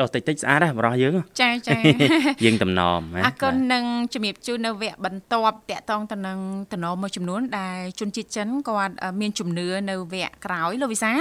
[0.00, 1.78] ដោះតិចតិចស្អាតដែរបរោះយើងចាចា
[2.44, 6.38] យើងតំណមអរគុណនឹងជំរាបជូននៅវគ្គបន្ទាប់តាក់ទងទៅនឹង
[6.72, 11.14] តំណមួយចំនួនដែលជនជាតិចិនគាត់មានជំនឿនៅវគ្គក្រោយលោកវិសាឥ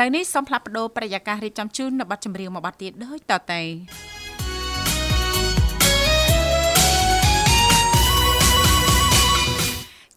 [0.00, 4.21] ឡូវនេះសូមផ្លាប់បដោប្រយាកររៀបចំជូននៅប័ណ្ណចម្រៀងមួយប័ណ្ណទៀតដូចតទៅ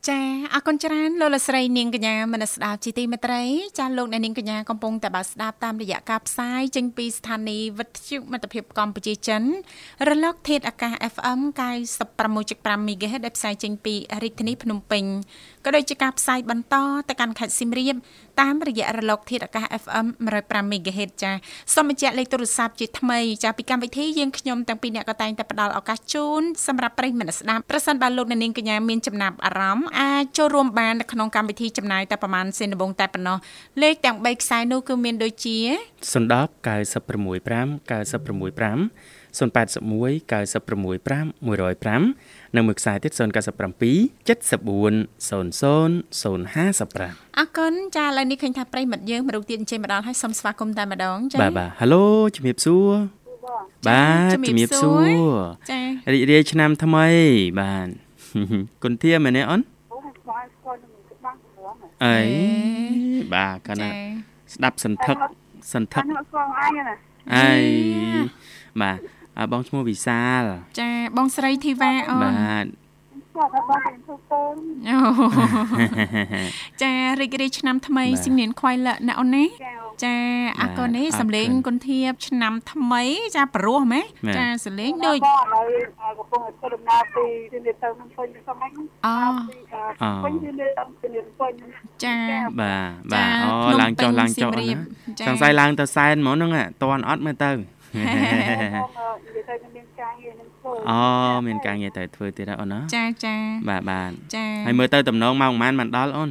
[0.10, 0.22] ចា
[0.54, 3.44] អរគុណច្រើនលោកលស្រីនាងកញ្ញាមនស្ដាប់ជីទីមេត្រី
[3.80, 9.44] ចាលោកអ្នកនាងកញ្ញាកំពុងតែបើស្ដាប់តាមរយៈការផ្សាយចេញពីស្ថានីយ៍វិទ្យុមិត្តភាពកម្ពុជាចិន
[10.08, 11.40] រលកធាតុអាកាស FM
[12.10, 15.04] 96.5 MHz ដែលផ្សាយចេញពីរាជធានីភ្នំពេញ
[15.66, 16.76] ក៏ដូចជាការផ្សាយបន្ត
[17.10, 17.96] ទៅកាន់ខេត្តសៀមរាប
[18.42, 20.06] តាមរយៈរលកធាតុអាកាស FM
[20.40, 21.32] 105 MHz ចា
[21.74, 33.38] សូមបញ្ជាក់លេខទូរស័ព្ទជាថ្មីចាពីកម្មវិធីយើងខ្ញុំទាំងពីរអ្នកក៏តែងតែផ្ដល់ឱកាសជូនសម្រាប់ប្រិយមិត្តស្ដាប់ប្រសិនបើលោកអ្នកនាងកញ្ញាមានចំណាប់អារម្មណ៍អាចចូលរួមបាននៅក្នុងកម្មវិធីចំណាយតែប្រហែលសេនដំបងតែប៉ុណ្ណោះ
[33.82, 43.22] លេខទាំង3ខ្សែនោះគឺមានដូចជា010 965 965 081 965 105និងមួយខ្សែទៀត097 74
[45.30, 45.42] 00
[46.22, 52.90] 055អរគុណចាឥឡូវនេះឃើញថាប្រិមិត្តយើងមរុកទៀតអញ្ជើញមកដល់ហើយសូមស្វាគមន៍តែម្ដងចាបាទបាទហៅឡូជំរាបសួរ
[53.88, 55.08] បាទជំរាបសួរ
[55.72, 55.80] ចា
[56.14, 57.08] រីករាយឆ្នាំថ្មី
[57.60, 57.88] បាទ
[58.84, 59.62] គុណធាមែនទេអូន
[62.06, 62.20] អី
[63.34, 63.90] បាទកណា
[64.54, 65.18] ស្ដាប់សន្ធឹក
[65.74, 66.04] សន្ធឹក
[67.36, 67.54] អី
[68.82, 69.00] បាទ
[69.52, 70.44] បងឈ្មោះវិសាល
[70.80, 72.66] ចាបងស្រីធីវ៉ាអូនបាទ
[76.82, 79.46] ចារីករាយឆ្នាំថ្មីសិមានខ្វៃលណាអូនណា
[80.04, 80.16] ចា
[80.60, 83.04] អរគុណនេះសំលេងគុណធៀបឆ្នាំថ្មី
[83.36, 84.06] ចាព្រោះហ្មង
[84.38, 85.22] ចាសំលេងដូចឥ
[85.56, 85.68] ឡូវ
[86.20, 88.72] កំពុងធ្វើដំណើរពីទីនេះទៅនឹងពេញសមហ្នឹង
[89.06, 89.18] អូ
[90.24, 91.54] ពេញទីនេះទៅនេះពេញ
[92.04, 92.18] ចា
[92.60, 94.68] បាទបាទអូឡើងចុះឡើងចុះណា
[95.28, 97.52] សង្ស័យឡើងទៅសែនហ្មងហ្នឹងតន់អត់មើលទៅ
[100.90, 101.00] អូ
[101.48, 103.36] មានការងារត្រូវធ្វើទៀតអូនណាចាចា
[103.70, 106.30] បាទបាទចាហើយមើលទៅតំណងម៉ោងប៉ុន្មានបានដល់អូន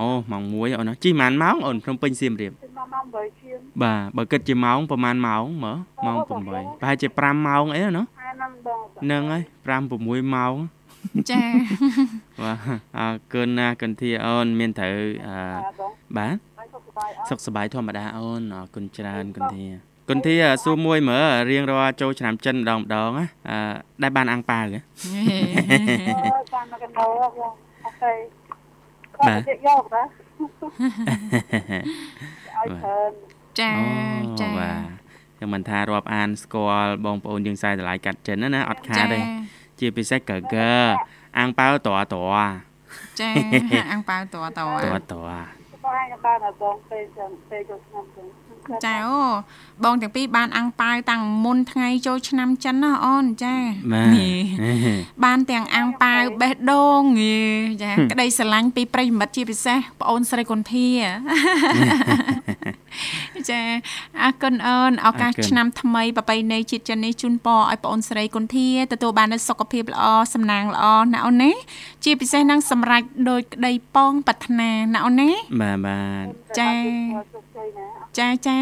[0.00, 2.52] អូម៉ោង1អូនណាជិះប៉ុន្មានម៉ោងអូនភ្នំពេញសៀមរាប
[2.94, 6.28] ម៉ោង8ជាងបាទបើគិតជាម៉ោងប្រហែលម៉ោងមើលម៉ោង8
[6.80, 8.04] ប្រហែលជា5ម៉ោងអីណា
[9.02, 10.54] ហ្នឹងហើយ5 6ម៉ោង
[11.30, 11.42] ចា
[12.42, 12.58] បាទ
[12.98, 14.96] អរគុណណាកិនធាអូនមានត្រូវ
[15.28, 15.36] អឺ
[16.16, 16.36] បាទ
[17.28, 23.58] សុខសប្បាយធម្មតាអូនអរគុណច្រើនកិនធា គុនធាសួរមួយមើលរៀងរាល់ចូលឆ្នាំចិនម្ដងម្ដងណាអឺ
[24.02, 24.80] ដែលបានអាំងប៉ាវហ៎
[26.54, 27.06] បានមកកណ្ដោ
[27.38, 27.52] បង
[27.84, 28.12] អូខេ
[29.18, 30.02] បាទយកណា
[32.56, 33.12] ឲ្យច្រើន
[33.60, 33.72] ចា
[34.40, 34.98] ចាបាទ
[35.36, 39.20] ខ្ញុំមិនថារាប់អានស្គាល់បងប្អូនយើងខ្សែតម្លៃកាត់ចិនណាអត់ខាតទេ
[39.80, 40.70] ជាពិសេសកើកឺ
[41.38, 42.16] អាំងប៉ាវតត
[43.20, 43.30] ចា
[43.90, 44.60] អាំងប៉ាវតតត
[45.12, 45.14] ត
[45.84, 47.04] បងអាំងប៉ាវដល់បងពេល
[47.50, 48.26] ពេលចូលឆ្នាំចឹង
[48.84, 49.20] ចាអូ
[49.84, 53.54] បងទាំងពីរបានអាំងប៉ាវតាំងមុនថ្ងៃចូលឆ្នាំចិនណាអូនចា
[55.24, 57.02] បានទាំងអាំងប៉ាវបេះដូង
[57.82, 60.88] ចាក្តីស្រឡាញ់ពីប្រិមិត្តជាពិសេសប្អូនស្រីគុនធា
[63.50, 63.62] ចា
[64.22, 70.04] អរគុណអូនឱកាសឆ្នាំថ្មីប្របីនៃជាតិចិននេះជូនពរឲ្យប្អូនស្រីគុនធាទទួលបាននូវសុខភាពល្អ
[70.34, 71.52] សំណាងល្អណាអូនណា
[72.04, 76.24] ជាពិសេសនឹងសម្រេចដោយក្តីប៉ងប្រាថ្នាណាអូនណាបាទបាទ
[76.58, 76.70] ចា
[78.18, 78.57] ចាចា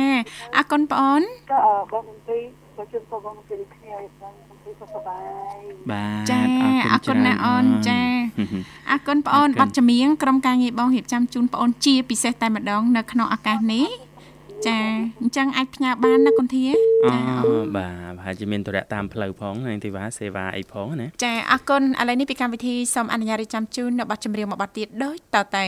[0.56, 1.60] អរគុណបងអូនក៏
[1.92, 2.38] បងមន្ត្រី
[2.76, 5.18] ក៏ជូនពរបងមន្ត្រីគ្នាឲ្យបងមន្ត្រីសុខសប្បា
[5.54, 5.58] យ
[5.90, 6.40] បាទចា
[6.92, 8.00] អរគុណណាអូនចា
[8.90, 13.86] អរគុណបងអូនបាត់ចម្រៀងក្រុមការងារបងរៀបចំជូនបងអូនជាពិសេសតែម្ដងនៅក្នុងឱកាសនេះ
[14.66, 14.78] ចា
[15.20, 16.64] អញ្ចឹងអាចផ្ញើបានណាគុនធា
[17.46, 25.66] អូបាទប្រហែលជាមានទរៈតាមផ្លូវផងនាងធីវ៉ាសេវាអីផងណាចាអរគុណឥឡូវនេះពីកម្មវិធីសូមអនុញ្ញាតរៀបចំជូននៅប័ណ្ណចម្រៀងមួយប័ណ្ណទៀតដូចតទៅ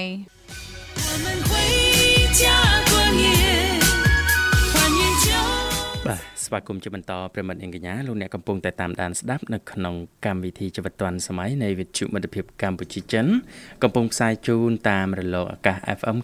[2.81, 2.88] 我
[6.49, 9.95] ស្វាគមន៍ជាបន្តប្រិមិត្តអង្គញ្ញាលោកអ្នកកំពុងតែតាមដានស្ដាប់នៅក្នុង
[10.27, 13.27] កម្មវិធីជីវិតឌွန်សម័យនៃវិទ្យុមិត្តភាពកម្ពុជាចិន
[13.83, 16.17] កំពុងផ្សាយជូនតាមរលកអាកាស FM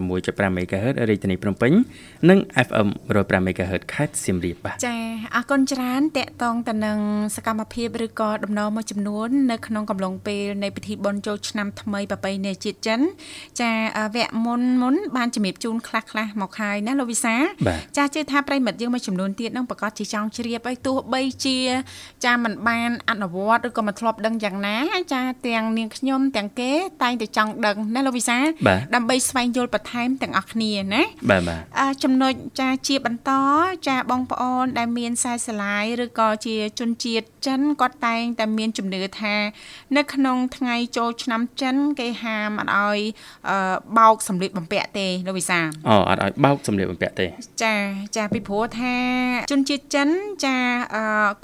[0.00, 1.72] 96.5 MHz រាជធានីភ្នំពេញ
[2.30, 2.88] និង FM
[3.18, 4.96] 105 MHz ខេត្តសៀមរាបបាទចា
[5.36, 6.98] អរគុណច្រើនតកតងទៅនឹង
[7.36, 13.00] សកម្មភាពឬក៏ដំណើរមួយចំនួននៅក្នុងកំឡុងពេលនៃពិធីបុណ្យចូលឆ្នាំថ្មីប្រពៃណីជាតិចិន
[13.60, 13.72] ចា
[14.14, 17.34] វគ្គមុនមុនបានជំរាបជូនខ្លះខ្លះមកហើយណាលោកវិសា
[17.96, 21.58] ចាជឿថាប្រិមិត្តយើងមួយចំនួននទៀតនឹងប្រកាសជាចង់ជ្រាបហើយទោះបីជា
[22.24, 24.76] ចាមិនបានអនុវត្តឬក៏មិនធ្លាប់ដឹងយ៉ាងណា
[25.12, 28.38] ចាទាំងនាងខ្ញុំទាំងគេតែងតែចង់ដឹងណាលោកវិសា
[28.94, 31.62] ដើម្បីស្វែងយល់បន្ថែមទាំងអស់គ្នាណាបាទបាទ
[32.02, 33.30] ចំណុចចាជាបន្ត
[33.88, 39.34] ចាបងប្អូន ដែលមានខ្សែស្រឡាយឬក៏ជាជនជាតិចិនគាត់តែងតែមានជំនឿថា
[39.96, 42.98] នៅក្នុងថ្ងៃចូលឆ្នាំចិន គេហាមអត់ឲ្យ
[43.98, 47.26] បោកសម្លៀកបំពាក់ទេលោកវិសាអូអត់ឲ្យបោកសម្លៀកបំពាក់ទេ
[47.64, 47.74] ចា
[48.16, 48.94] ចាពីព្រោះថា
[49.52, 50.08] ជនជាតិចិន
[50.44, 50.56] ចា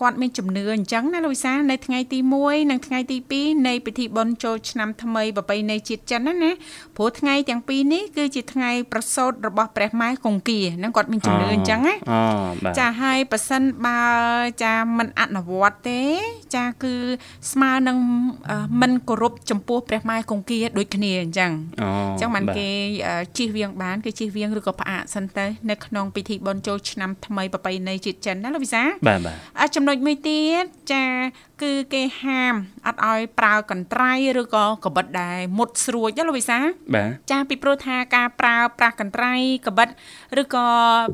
[0.00, 6.50] គាត់មានជំនឿអញ្ចឹងណាលោកវិសានៅថ្ងៃទី1និងថ្ងៃទី2នៃពិធីបុណ្យចូលឆ្នាំថ្មីប្រពៃណីជាតិចិនណាណា
[6.96, 11.94] ព្រោះថ្ងៃទាំងពីរនេះគឺជាថ្ងៃប្រសូតរបស់ព្រះម៉ែគង្គាហ្នឹងគាត់មានជំនឿអញ្ចឹងណា
[12.79, 14.00] ចាហើយប៉ះសិនបើ
[14.64, 16.02] ចាមិនអនុវត្តទេ
[16.57, 16.94] ចាគឺ
[17.52, 17.98] ស្មើនឹង
[18.81, 21.85] មិនគោរពចំពោះព្រះម៉ែគង្គាដូចគ្នាអញ្ចឹងអ
[22.16, 22.68] ញ្ចឹងបានគេ
[23.38, 31.05] ជិះវៀងបានគេជិះវៀងឬក៏ផ្អាកសិនទៅនៅក្នុងពិធីបុណ្យចូលឆ្នាំថ្មីប្រពៃណីជាតិចិនណាលោកវិសាបាទបាទអាចចំណុចមួយទៀតចា
[31.62, 32.55] គឺគេហាម
[32.87, 36.59] អត់ឲ្យប្រើកន្ត្រៃឬក៏កបិតដែលមុតស្រួចណាលោកវិសា
[36.95, 39.35] បាទចាពីព្រោះថាការប្រើប្រាស់កន្ត្រៃ
[39.66, 39.88] កបិត
[40.40, 40.66] ឬក៏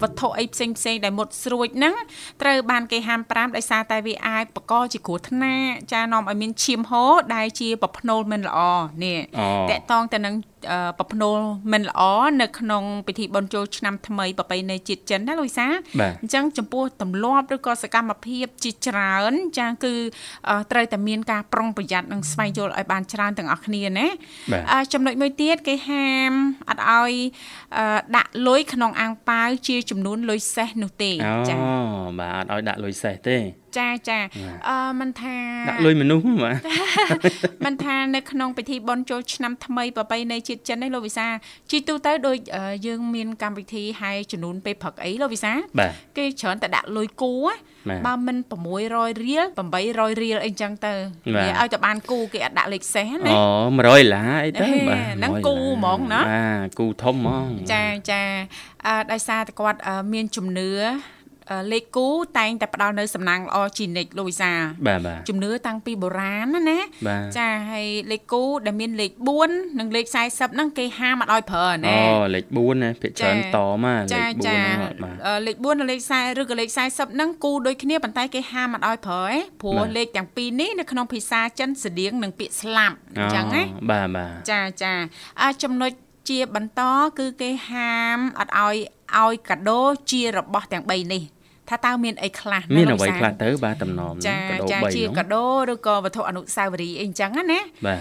[0.02, 1.94] វត្ថុអីផ្សេងផ្សេងដែលមុតស្រួចហ្នឹង
[2.42, 8.58] ត្រូវបានគេហាមប្រាមដោយសារតែវាអាចបកជាគ្រោះថ្នាក់ចានាំឲ្យមានឈាមហូរដែលជាប្រភ្នូលមិនល្អ
[9.04, 9.18] នេះ
[9.70, 10.34] តកតងទៅនឹង
[10.98, 11.38] ប្រភ្នូល
[11.72, 12.02] មិនល្អ
[12.42, 15.66] នៅក្នុងពិធីបុណ្យចូលឆ្នាំថ្មីប្រពៃណីជាតិចិនណាលោកវិសា
[16.22, 19.94] អញ្ចឹងចំពោះទម្លាប់ឬក៏សកម្មភាពជាច្រើន ចាគឺ
[20.70, 24.08] ត្រូវតែមានការប្រុងប្រយ័ត្ននិងស្វែងយល់ឲ្យបានច្រើនទាំងអស់គ្នាណា
[24.92, 26.32] ចំណុចមួយទៀតគេហាម
[26.68, 27.12] អត់ឲ្យ
[28.16, 31.12] ដាក់លុយក្នុងអាំងប៉ាវជាចំនួនលុយសេះនោះទេ
[31.48, 31.76] ចា៎អូ
[32.20, 34.18] បាទអត់ឲ្យដាក់លុយសេះទេ ចាចា
[34.68, 35.36] អឺមិនថា
[35.68, 36.56] ដាក់លុយមនុស្សបាទ
[37.64, 41.26] មិនថានៅក្នុងពិធីបុណ្យចូលឆ្នាំថ្មីប្រពៃណីជាតិចិននេះលោកវិសា
[41.70, 42.36] ជីទូទៅដូច
[42.86, 45.52] យើងមានកម្មវិធីហែចំនួនពេលព្រឹកអីលោកវិសា
[46.18, 47.34] គេច្រើនតែដាក់លុយគូ
[48.06, 48.36] បើមិន
[48.80, 49.44] 600រៀល
[49.82, 50.92] 800រៀលអីចឹងទៅ
[51.34, 53.42] វាឲ្យតែបានគូគេអត់ដាក់លេខសេះណាអូ
[53.76, 58.22] 100ឡាអីទៅបាទហ្នឹងគូហ្មងណាបាទគូធំហ្មងចាចា
[58.86, 59.78] អឺដោយសារតែគាត់
[60.12, 60.70] មានជំនឿ
[61.72, 64.52] លេខគូតែងតែផ្ដល់នៅសំណាងល្អជានិច្ចលោកវិសា
[64.86, 66.78] បាទបាទជំនឿតាំងពីបុរាណណាណា
[67.38, 69.12] ចាហើយលេខគូដែលមានលេខ
[69.46, 74.64] 4និងលេខ40ហ្នឹងគេហាមអត់ឲ្យប្រើណែអូលេខ4ណាភាគច្រើនតមកលេខ4ហ្នឹ
[75.12, 84.92] ងលេខ4និងលេខ40ឬក៏លេខ40ហ្នឹងគូដូចគ្នាប៉ុន្តែគេហាមអត់ឲ្យប្រើឯព្រោះលេខទាំងពីរនេះនៅក្នុងភាសាចិនស្តៀងនឹងពាក្យស្លាប់អញ្ចឹងណាបាទបាទចាចា
[85.42, 85.92] អាចំណុច
[86.28, 86.82] ជាបន្ត
[87.18, 88.76] គឺគេហាមអត់ឲ្យ
[89.20, 91.22] ឲ្យកាដូជារបស់ទាំង3នេះ
[91.68, 98.00] ថាតើមានអីខ្លះមានអ្វីខ្លះទៅបាទតំណមកាដូ3ចាជាកាដូឬក៏វត្ថុអនុស្សាវរីយ៍អីចឹងណាបាទ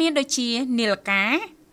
[0.00, 1.24] មានដូចជានីលកា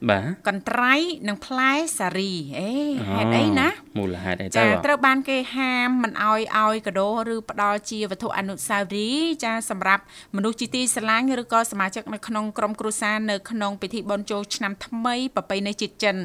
[0.09, 0.93] បាទកន្ត្រៃ
[1.27, 2.71] និងផ្លែសារីអេ
[3.15, 10.03] ហេតុអីណាមូលហេតុអីទៅចាត្រូវបានគេហាមមិនអោយឲ្យកដោឬផ្ដល់ជាវត្ថុអនុស្សាវរីយ៍ចាសម្រាប់
[10.35, 16.15] មនុស្សជាទីស្រឡាញ់ឬក៏សមាជិកនៅក្នុងក្រុមគ្រួសារនៅក្នុងពិធីបុណ្យចូលឆ្នាំថ្មីប្រពៃណីជាតិចិន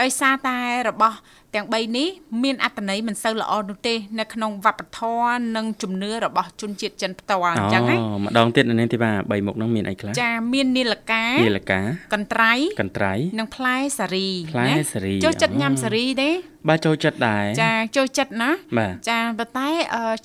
[0.00, 1.16] ដោយសារតែរបស់
[1.54, 2.08] ទាំង3នេះ
[2.42, 11.80] មានអត្ថន័យមិនសូវល្អនោះទេ នៅក្នុងវប្បធម៌និងជំនឿរបស់ជនជាតិចិនផ្ទាល់អញ្ចឹងណាអូម្ដងទៀតនៅនេះទីបាទ3មុខហ្នឹងមានអីខ្លះចាមាននីលកានីលកា
[12.14, 16.30] កន្ត្រៃកន្ត្រៃនិងផ្លែសារីផ្លែសារីចូលចិត្តញ៉ាំសារីទេ
[16.68, 18.50] បាទចូលចិត្តដែរចាចូលចិត្តណា
[19.08, 19.68] ចាប៉ុន្តែ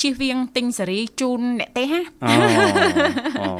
[0.01, 1.99] ជិះវៀងទិញសេរីជូនអ្នកទេហ៎
[3.41, 3.51] អូ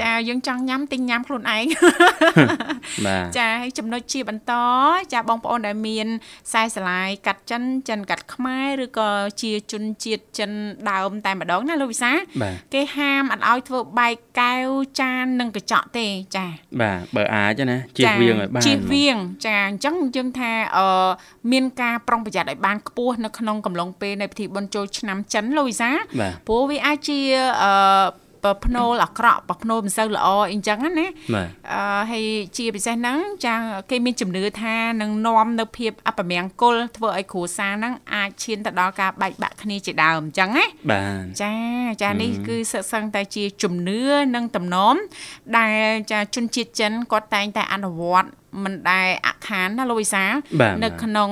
[0.00, 1.64] ចាយើងចង់ញ៉ាំទិញញ៉ាំខ្លួនឯង
[3.06, 4.52] បាទចាហើយចំណុចជាបន្ត
[5.12, 6.06] ចាបងប្អូនដែលមាន
[6.48, 9.10] ខ្សែស្រឡាយកាត់ចិនចិនកាត់ខ្មែរឬក៏
[9.42, 10.50] ជាជនជាតិចិន
[10.90, 12.12] ដើមតែម្ដងណាលោកវិសា
[12.74, 14.68] គេហាមអត់ឲ្យធ្វើបែកកែវ
[15.00, 16.46] ចាននិងកញ្ចក់ទេចា
[16.80, 20.86] បាទបើអាចណាជិះវៀងឲ្យបានជិះវៀងចាអញ្ចឹងយើងថាអឺ
[21.52, 25.90] មានការប្រុងប្រយ័ត្នឲ្យបានខ្ពស់នៅក្នុងកំឡុងពេលនៃពិធីបុណ្យចូលឆ្នាំចិនលូវីសា
[26.48, 27.18] ព្រោះវាអាចជា
[27.62, 27.72] អឺ
[28.44, 31.06] ប្រភ្នូលអាក្រក់ប្រភ្នូលមិនសូវល្អអីចឹងណា
[31.72, 32.24] អឺហើយ
[32.56, 33.54] ជាពិសេសហ្នឹងចា
[33.90, 41.54] គេមានជំនឿថានឹងនាំនៅភាពអពមង្គលធ្វើឲ្យគ្រួសារហ្នឹងអាចឈានទៅដល់ការបែកបាក់គ្នាជាដើមអញ្ចឹងណាបាទចា
[42.02, 44.00] ចានេះគឺសឹកសឹងតែជាជំនឿ
[44.34, 44.94] និងតំណម
[45.58, 48.28] ដែលចាជនជាតិចិនគាត់តែងតែអនុវត្ត
[48.64, 50.24] មិនដែលអខានណាលោកវិសា
[50.84, 51.30] នៅក្នុង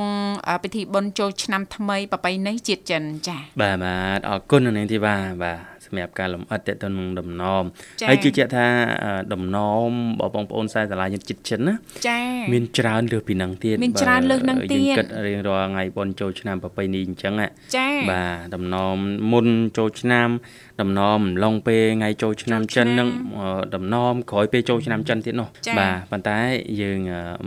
[0.63, 7.65] ពិធីបុណ្យចូលឆ្នាំថ្មីប្រពៃណីជាតិចិនចា៎បាទបាទអរគុណនាងធីវ៉ាបាទ សម្រាប់ការលំអិតតទៅនឹងដំណម
[8.09, 8.67] ហើយជឿជាក់ថា
[9.33, 9.91] ដំណម
[10.35, 11.75] បងប្អូនខ្សែសាលាយើងចិត្តចិនណា
[12.09, 12.21] ចា
[12.53, 17.35] មានច្រើនលើសពីនឹងទៀតមានច្រើនលើសនឹងទៀតយើងគិតរៀងរាល់ថ្ងៃបុណ្យចូលឆ្នាំប្រពៃណីអញ្ចឹង
[17.77, 18.97] ចាបាទដំណម
[19.33, 19.47] មុន
[19.79, 20.29] ចូលឆ្នាំ
[20.81, 23.09] ដំណមឡុងពេលថ្ងៃចូលឆ្នាំចិននឹង
[23.75, 25.49] ដំណមក្រោយពេលចូលឆ្នាំចិនទៀតនោះ
[25.79, 26.39] បាទប៉ុន្តែ
[26.81, 26.99] យើង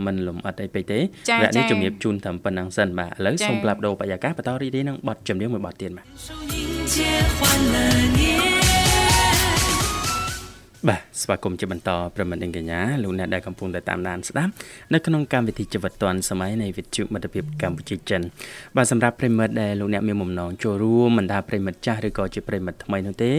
[0.04, 6.71] មិនលំអិតអីពេកទេវគ្គនេះជំរាបជូនត្រឹមប៉ុណ្្នឹងសិនបាទឥឡូវសូមផ្លាប់ដោបរិយាកាសបន្តរីករាយនឹងបទចម្រៀងមួយបទទៀតបាទ
[10.88, 14.52] បាទស្វាគមន៍ជាបន្តប្រិមិត្តនិងកញ្ញាលោកអ្នកដែលកំពុងតែតាមដានស្ដាប់
[14.92, 18.22] នៅក្នុងកម្មវិធីជីវិតឌွန်សម័យនៃវិទ្យុមិត្តភាពកម្ពុជាចិន
[18.76, 23.32] បាទសម្រាប់ប្រិមិត្តដែលលោកអ្នកមានបំណងចូលរួមមិនថាប្រិមិត្តចាស់ឬក៏ជាប្រិមិត្តថ្មីនោះទេ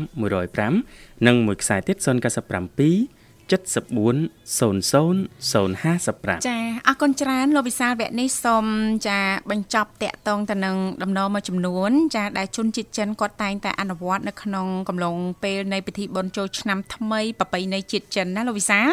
[0.56, 3.13] 105និងមួយខ្សែទៀត097
[3.48, 5.16] 74 00
[5.52, 8.64] 055ចាអរគុណច្រើនលោកវិសាលវគ្គនេះសូម
[9.08, 18.88] ចាបញ្ចប់តកតងទៅនឹងដំណរមួយចំនួន ចាដែលជនជាតិចិនគាត់តែងតែអនុវត្តនៅក្នុងកំឡុងពេលនៃពិធីបុណ្យចូលឆ្នាំថ្មីប្រពៃណីជាតិចិនណាលោកវិសាល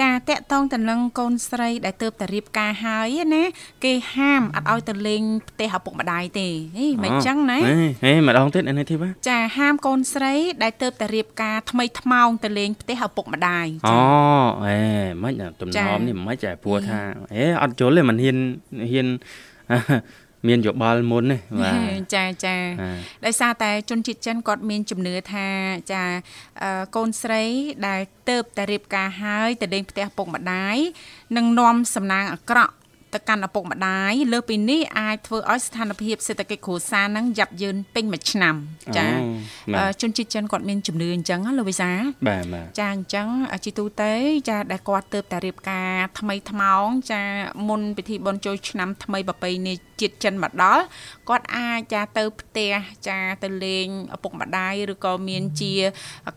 [0.00, 3.44] ចាតកតងទៅនឹងកូនស្រីដែលទើបតែរៀបការហើយណា
[3.84, 7.58] គេហាមអត់ឲ្យទៅលេងផ្ទះឪពុកម្ដាយទេហេមិនចឹងណា
[8.04, 13.98] ហេម្ដងទៀតនេះធីបាចាហាមកូនស្រីដែលទើបតែរៀបការថ្មីថ្មោងទៅលេងផ្ទះឪពុកម្ដាយអូ
[14.64, 14.76] អេ
[15.22, 16.98] មិនទំនំនេះមិនចាព្រោះថា
[17.34, 18.38] អេអត់យល់ទេមិនហ៊ាន
[18.92, 19.08] ហ៊ាន
[20.48, 22.56] មានយោបល់មុនទេបាទចាចា
[23.24, 25.48] ដោយសារតែជនជាតិចិនគាត់មានជំនឿថា
[25.92, 26.02] ចា
[26.96, 27.42] កូនស្រី
[27.86, 30.76] ដែលទៅតែរៀបការហើយទៅលេងផ្ទះពុកម្ដាយ
[31.36, 32.74] នឹងនាំសំណាងអាក្រក់
[33.14, 38.54] ទៅកាន់ឪពុកម្ដាយលើពីនេះអាចធ្វើឲ្យស្ថានភាពសេដ្ឋកិច្ចគ្រួសារហ្នឹងយ៉ាប់យ៉ឺនពេញមួយឆ្នាំ
[38.96, 39.06] ចា
[40.00, 41.90] ជនជាតិចិនគាត់មានជំនឿអញ្ចឹងលោកវិសា
[42.28, 43.26] បាទបាទចាអញ្ចឹង
[43.64, 44.12] ជីទូទៅ
[44.48, 47.22] ចាដែលគាត់ទៅតែរៀបការថ្មីថ្មោងចា
[47.68, 50.82] មុនពិធីបុណ្យចូលឆ្នាំថ្មីប្រពៃណីជាតិចិនមកដល់
[51.28, 52.74] គាត់អាចចាទៅផ្ទះ
[53.08, 55.72] ចាទៅលេងឪពុកម្ដាយឬក៏មានជា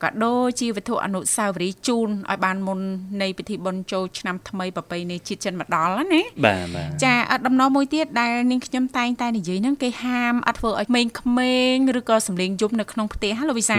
[0.03, 2.79] កាដូជាវត្ថុអនុស្សាវរីយ៍ជូនឲ្យបានមុន
[3.21, 13.77] នៃពិធីបុណ្យចូលឆ្នាំថ្មីប្រពៃណីជាតិចិនមកដល់ណាបាទបាទចាអត់ដំណរមួយទៀតដែលនាងខ្ញុំតែងតែនិយាយហ្នឹងគេហាមអត់ធ្វើឲ្យក្មេងក្មេងឬក៏សំលេងយំនៅក្នុងផ្ទះហ៎លោកវិសា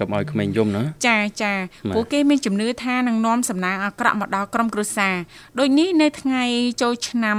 [0.00, 1.52] កុំឲ្យក្មេងយំណាចាចា
[1.90, 5.14] ព្រោះគេមានជំនឿថានឹងនាំសំណាងអាក្រក់មកដល់ក្រុមគ្រួសារ
[5.58, 6.44] ដូចនេះនៅថ្ងៃ
[6.82, 7.38] ចូលឆ្នាំ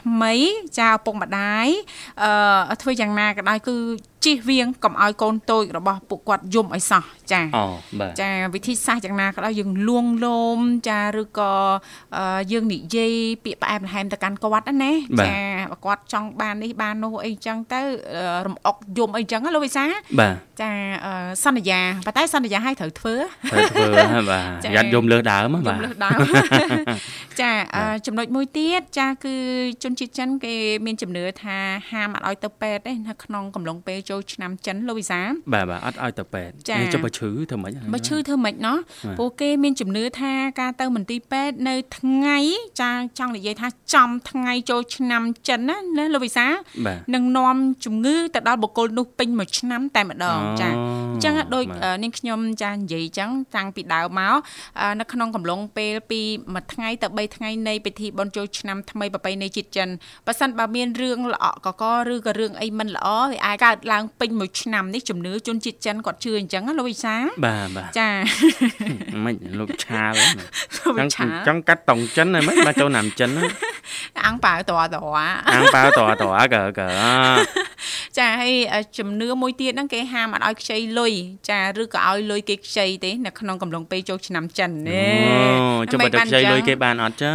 [0.00, 0.32] ថ្មី
[0.78, 1.66] ចាឪពុកម្ដាយ
[2.70, 3.76] អឺធ្វើយ៉ាងណាក៏ដោយគឺ
[4.24, 7.64] ជិះវៀងកុំឲ្យកូនតូចរបស់ពួកគាត់យំឲ្យសោះចាអូ
[8.00, 11.52] បាទចាវិធីសាស្ត្រយ៉ាងណាក៏ដោយយើងលួងលោមចាឬក៏
[12.52, 13.12] យើងនិយាយ
[13.44, 15.34] ពាក្យផ្អែមល្ហែមទៅកាន់គាត់ណាចា
[15.84, 17.80] គាត់ចង់បាននេះបាននោះអីចឹងទៅ
[18.46, 19.84] រំអុកយំអីចឹងលោកវិសា
[20.20, 20.70] បាទចា
[21.44, 23.14] សន្យាប៉ុន្តែសន្យាឲ្យត្រូវធ្វើ
[23.50, 26.18] ត្រូវធ្វើបាទយ៉ាត់យំលើដើមបាទយំលើដើម
[27.40, 27.50] ចា
[28.06, 29.34] ចំណុចមួយទៀតចាគឺ
[29.82, 30.54] ជនជាតិចិនគេ
[30.86, 31.56] មានជំនឿថា
[31.92, 35.20] ហាមអត់ឲ្យទៅពេទ្យទេនៅក្នុងកំឡុងពេលចូលឆ្នាំចិនលោកវិសា
[35.52, 36.54] បាទបាទអត់ឲ្យទៅពេទ្យ
[36.92, 38.76] ចុះបើឈឺធ្វើម៉េចបើឈឺធ្វើម៉េចណោះ
[39.18, 42.38] ព្រោះគេមានជំនឿថាការទៅមន្ទីរពេទ្យនៅថ្ងៃ
[42.82, 46.46] ចាចង់និយាយថាចំថ្ងៃចូលឆ្នាំចិនណាណាលោកវិសា
[47.14, 50.68] នឹងនាំជំងឺទៅដល់បុគ្គលនោះពេញមួយឆ្នាំតែម្ដងចា
[51.12, 51.64] អញ្ចឹងដូច
[52.02, 54.36] នាងខ្ញុំចានិយាយអញ្ចឹងតាំងពីដើមមក
[55.00, 56.20] នៅក្នុងកំឡុងពេលពី
[56.54, 59.88] មួយថ្ងៃទៅ3ថ្ងៃនៃពិធីបុណ្យចូលឆ្នាំថ្មីប្រពៃណីជាតិចិន
[60.26, 68.10] បើសិនបើមានរឿងល្អកកឬក៏រឿងអីមិនល្អវាអាចកើតឡើងពេញមួយឆ្នាំនេះជំនឿជនជាតិចិនគាត់ជឿអញ្ចឹងលោកវិសាបាទបាទចា
[69.24, 70.12] មិនលោកឆាល
[70.88, 71.10] ចង់
[71.46, 73.30] ចង់កាត់តង់ចិនហើយមិនមកចូលណាំចិន
[74.24, 74.72] អាំងប៉ាវតត
[75.52, 76.80] អាំងប៉ាវតតកក
[78.18, 78.54] ចាហើយ
[78.98, 81.12] ជំនឿមួយទៀតហ្នឹងគេហាមអត់ឲ្យខ្ចីលុយ
[81.50, 87.32] ចាឬក៏ឲ្យលុយគេខ្ចីទេនៅក្នុងកំឡុងពេលចូលឆ្នាំចិននេះអូចាំបើទៅខ្ចីលុយគេបានអត់ចា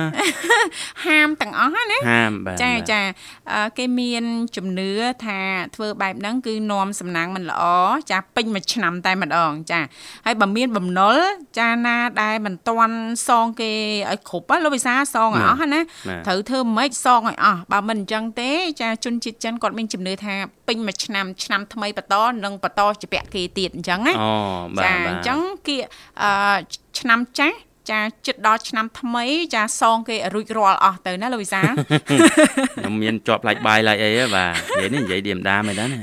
[1.05, 3.01] ហាមទាំងអស់ណាហាមបាទចាចា
[3.77, 4.23] គេមាន
[4.55, 4.91] ជំនឿ
[5.25, 5.39] ថា
[5.75, 7.63] ធ្វើបែបហ្នឹងគឺនាំសំណាងមិនល្អ
[8.11, 9.79] ចាពេញមួយឆ្នាំតែម្ដងចា
[10.25, 11.17] ហើយបើមានបំណុល
[11.59, 12.95] ចាណាដែលមិនតន់
[13.27, 13.71] សងគេ
[14.11, 15.79] ឲ្យគ្រប់លោកវិសាសងឲ្យអស់ណា
[16.27, 20.33] ត្រូវធ្វើម៉េចសងឲ្យអស់បើមិនអញ្ចឹងទេចាជនជាតិចិនគាត់មានជំនឿថា
[20.67, 24.31] ពេញមួយឆ្នាំឆ្នាំថ្មីបន្តនិងបន្តជាពាក់គេទៀតអញ្ចឹងណាអូ
[24.77, 25.83] បាទចាអញ្ចឹងគៀក
[26.21, 26.31] អឺ
[26.99, 27.57] ឆ្នាំចាស់
[27.91, 31.61] ចាជិតដល់ឆ្នាំថ្មី ចាសងគេរួចរាល់អស់ទៅណាលោកវិសា
[32.77, 34.45] ខ្ញុំមានជាប់ផ្លាច់បាយឡាយអីបា
[34.81, 35.99] ទនិយាយនេះនិយាយឌៀមដាមែនទេណា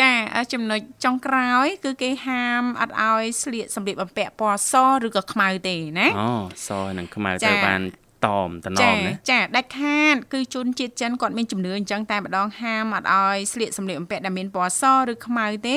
[0.00, 0.10] ចា
[0.52, 4.72] ចំណុចចុងក្រោយ គឺគេហាមអត់ឲ្យស្លៀកសម្លៀកបំពាក់ពណ៌ស
[5.06, 6.30] ឬក៏ខ្មៅទេណាអូ
[6.66, 7.82] សនិងខ្មៅត្រូវបាន
[8.26, 15.76] តមតំណមណាចាដាច់ខាតគឺជនជាតិចិនគាត់មានជំនឿអញ្ចឹងតែម្ដងហាមអត់ឲ្យស្លៀកសម្លៀកបំពាក់ដែលមានពណ៌សឬខ្មៅទេ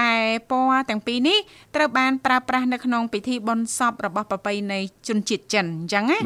[0.00, 1.38] ដែលពណ៌ទាំងពីរនេះ
[1.76, 6.18] ត្រូវបានប្រើប្រាស់នៅក្នុងពិធីបុណ្យសពរបស់ប្រពៃណីជនជាតិចិនអញ្ចឹងណា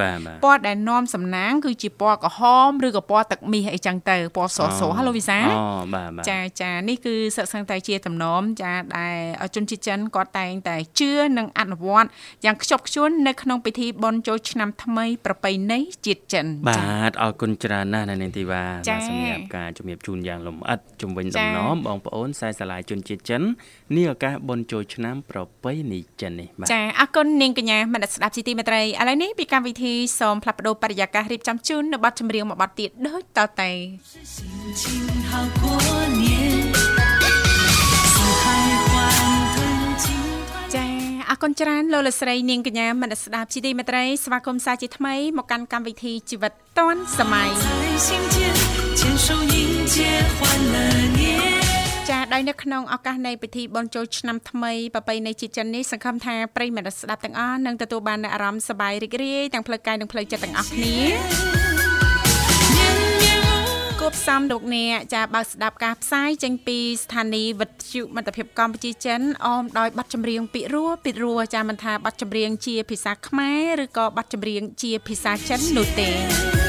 [0.44, 5.60] ពណ៌ដែលនាំសំណាង គឺជាពណ៌ក្រហមឬក៏ពណ៌ទឹកមាសអីចឹងទៅពណ៌ស្រស់ស្រស់ហ៎លោកវិសាអូ
[5.94, 9.16] បាទបាទចាចានេះគឺសឹកសឹងតែជាតំណមចាដែល
[9.54, 12.08] ជនជាតិចិនគាត់តែងតែជឿនិងអនុវត្ត
[12.44, 23.42] យ៉ាងខ្ជាប់ខ្ជួននៅក្នុងពិធីបុណ្យចូលឆ្នាំថ្មីប្រពៃណីជាតិចិនបាទអរគុណច្រើនណាស់នៅនាងធីវ៉ាបាទសម្រាប់ការជំរាបជូនយ៉ាងលម្អិតជំវិញតំណមបងប្អូនខ្សែសាលាជនជាតិចិន
[23.96, 33.70] នេះឱកាសបុណ្យចូលឆ្នាំប្រពៃណីចិននេះបាទចាអរគុណនាងកញ្ញាមនស្ដាប់ជីទីមេត្រីឥឡូវនេះពីកម្មវិធីសូមផ្លាស់ប្ដូរបរិយាកាសរៀបចំជូននៅប័ណ្ណចម្រៀងមួយប័ណ្ណទៀតដូចតទៅ
[40.74, 40.86] ចា
[41.30, 47.48] អរគុណច្រើនលោកលស្រីនាងកញ្ញាមនស្ដាប់ជីទីមេត្រីស្វាគមន៍សាជាថ្មីមកកាន់កម្មវិធីជីវិតឌွန်សម័យ
[49.94, 51.51] ចា
[52.32, 60.96] ដោយនៅក្នុងឱកាសនៃពិធីបុណ្យចូលឆ្នាំថ្មីប្រពៃណីជាតិចិននេះសង្ឃឹមថាប្រិយមិត្តស្ដាប់ទាំងអស់នឹងទទួលបានអារម្មណ៍សប្បាយរីករាយទាំងផ្លូវកាយនិងផ្លូវចិត្តទាំងអស់គ្នា
[64.00, 76.61] គប់សំលោកអ្នកចាបើកស្ដាប់ការផ្សាយចេញពីស្ថានីយ៍វិទ្យុមិត្តភាពកម្ពុជាចិនអមដោយបទចម្រៀងពីរោះពីរោះចាមិនថាបទចម្រៀងជាភាសាខ្មែរឬក៏បទចម្រៀងជាភាសាចិននោះទេ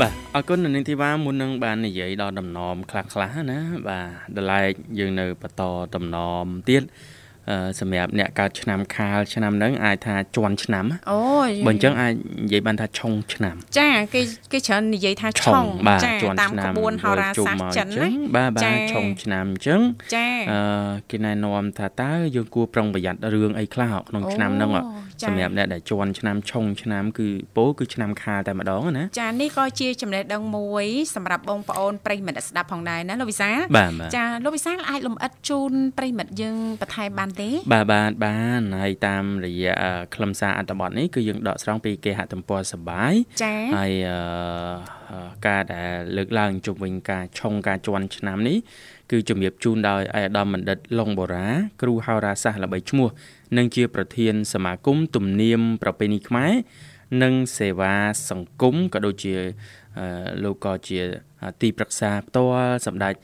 [0.00, 4.00] បាទអរគុណនៅនាងធីវ៉ាមុននឹងបាននិយាយដល់ដំណមខ្លះៗណាបា
[4.36, 5.62] ទដល់ឡែកយើងនៅបន្ត
[5.94, 6.82] ដំណមទៀត
[7.80, 11.18] សម្រាប់អ្នកកើតឆ្នាំខាលឆ្នាំហ្នឹងអាចថាជន់ឆ្នាំអូ
[11.66, 12.12] បើអញ្ចឹងអាច
[12.44, 14.20] និយាយបានថាឆុងឆ្នាំ ចាគេ
[14.52, 15.64] គេច្រើននិយាយថាឆុង
[16.04, 19.80] ចាតាមក្បួនហោរាសាស្ត្រចិនណាបាទបាទឆុងឆ្នាំអញ្ចឹង
[20.14, 20.60] ចាអឺ
[21.10, 24.70] គេណែនាំថាតើយើងគួរប្រុងប្រយ័ត្នរឿងអីខ្លះក្នុងឆ្នាំហ្នឹង
[25.26, 33.50] សម្រាប់អ្នកដែលជន់ឆ្នាំឆុងឆ្នាំគឺពោគឺឆ្នាំខាលតែម្ដងណាចានេះក៏ជាចំណេះដឹងមួយសម្រាប់បងប្អូនប្រិយមិត្តស្ដាប់ផងដែរណាលោកវិសា
[34.16, 39.74] ចាលោកវិសាអាចលំអិតជូនប្រិយមិត្តយើងបន្ថែមបានទេ បាទបាទបានហើយតាមរយៈ
[40.14, 43.92] ខ្លឹមសារអត្ថបទនេះគឺយើងដកស្រង់ពីគេហទំព័រសបាយចា៎ហើយ
[45.46, 48.58] ការដែលលើកឡើងជុំវិញការឆុងការជន់ឆ្នាំនេះ
[49.10, 51.46] គឺជំរាបជូនដោយឯកឧត្តមបណ្ឌិតលងបូរ៉ា
[51.82, 53.08] គ្រូហោរាសាស្ត្រល្បីឈ្មោះ
[53.56, 56.52] និងជាប្រធានសមាគមទំនៀមប្រពៃណីខ្មែរ
[57.22, 57.94] និងសេវា
[58.30, 59.34] សង្គមក៏ដូចជា
[60.44, 61.00] លោកក៏ជា
[61.60, 63.14] ទីប្រឹក្សាផ្ទាល់សម្ដេច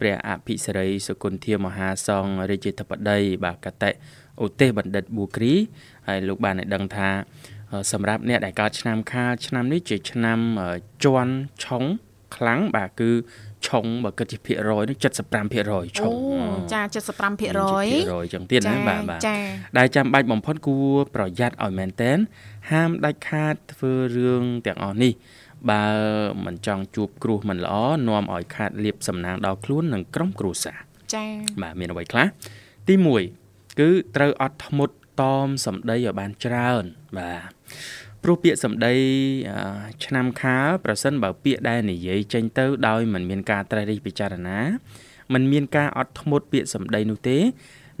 [0.00, 3.90] ព្រះអភិសិរីសុគន្ធាមហាសង្ឃរាជធិបតីបាទកតេ
[4.44, 5.52] ឧទេសបណ្ឌិតប៊ូគ្រី
[6.08, 7.08] ហើយលោកបានឲ្យដឹងថា
[7.92, 10.38] សម្រាប់អ្នកដែលកើតឆ្នាំខាលឆ្នាំនេះជាឆ្នាំ
[11.04, 11.34] ជន់
[11.64, 11.84] ឆុង
[12.36, 13.10] ខ្លាំងបាទគឺ
[13.66, 14.96] ឆុងបើគិតជាភាគរយនោះ
[15.42, 16.14] 75%ឆុង
[16.72, 17.86] ចា75%ភាគរយ
[18.34, 19.20] ចឹងទៀតណាបាទបាទ
[19.78, 22.18] ដែលចាំបាច់បំផុតគួរប្រយ័ត្នឲ្យមែនតែន
[22.70, 25.12] ហាមដាច់ខាតធ្វើរឿងទាំងអស់នេះ
[25.69, 25.83] បើ
[26.45, 27.75] មិនចង់ជួបគ្រោះមិនល្អ
[28.07, 30.79] នាំឲ្យខាតលៀបសំណាងដល់ខ្លួននិងក្រុមគ្រួសារ
[31.13, 31.29] ចា៎
[31.61, 32.25] បាទមានអ្វីខ្លះ
[32.87, 32.95] ទី
[33.37, 36.83] 1គឺត្រូវអត់ធ្មត់តមសម្ដីឲ្យបានច្រើន
[37.17, 37.49] បាទ
[38.23, 38.93] ព្រោះពាក្យសម្ដី
[40.05, 44.59] ឆ្នាំខាលប្រសិនបើពាក្យដែលនិយាយចេញទៅដោយមិនមានការត្រេះរិះពិចារណា
[45.33, 47.37] មិនមានការអត់ធ្មត់ពាក្យសម្ដីនោះទេ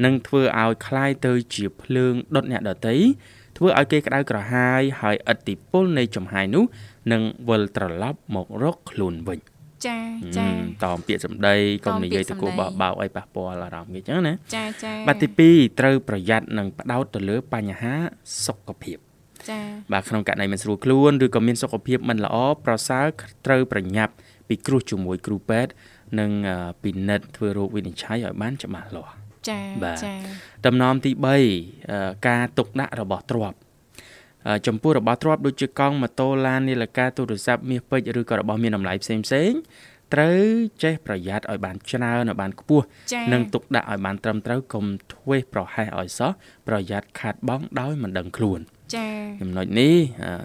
[0.05, 2.97] នឹងធ្វើឲ្យคล้ายទៅជាភ្លើងដុតអ្នកដតី
[3.57, 6.63] ធ្វើឲ្យគេក្តៅក្រហាយហើយឥទ្ធិពលនៃចំហាយនោះ
[7.12, 9.40] នឹងវិលត្រឡប់មករកខ្លួនវិញ
[9.86, 9.98] ចា
[10.38, 10.48] ចា
[10.84, 17.94] តមពាក្យសម្ដីកុំនិយាយទៅគោបោកបោកឲ្យប៉ះពាល់អារម្មណ៍គេចឹងណាចាចាបាទទី2ត្រូវប្រយ័ត្ននិងផ្ដោតទៅលើបញ្ហា
[18.46, 18.98] សុខភាព
[19.50, 19.60] ចា
[19.92, 22.36] បាទក្នុងករណីមិនស្រួលខ្លួនឬក៏មានសុខភាពមិនល្អ
[22.66, 23.06] ប្រសើរ
[23.46, 24.12] ត្រូវប្រញាប់
[24.48, 25.72] ពីគ្រោះជាមួយគ្រូពេទ្យ
[26.20, 26.30] និង
[26.82, 29.14] ពិនិត្យធ្វើរោគវិនិច្ឆ័យឲ្យបានច្បាស់លាស់
[29.48, 29.60] ចា
[30.04, 30.14] ចា
[30.66, 31.10] តំណមទី
[31.68, 33.56] 3ការទុកដាក់របស់ទ្រព្យ
[34.66, 39.52] ចំពោះរបស់ទ្រព្យដូចជាកង់ម៉ូតូឡាននាឡិកាទូរស័ព្ទមាសពេជ្រឬក៏របស់មានតម្លៃផ្សេងផ្សេង
[40.14, 40.40] ត្រូវ
[40.82, 42.84] ចេះប្រយ័ត្នឲ្យបានច្រើនឲ្យបានខ្ពស់
[43.32, 46.30] និងទុកដាក់ឲ្យបានត្រឹមត្រូវកុំធ្វេសប្រហែសឲ្យសោះ
[46.68, 48.60] ប្រយ័ត្នខាតបង់ដោយមិនដឹងខ្លួន
[48.96, 49.08] ចា
[49.40, 49.94] ចំណុចនេះ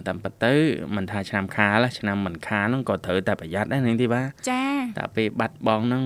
[0.08, 0.52] តាមពិតទៅ
[0.96, 4.62] មិនថាឆ្នាំខាលឆ្នាំមិនខាលហ្នឹងក៏ត្រូវតែប្រយ័ត្នដែរនាងទីបាចា
[4.98, 6.04] តែពេលបាត់បង់ហ្នឹង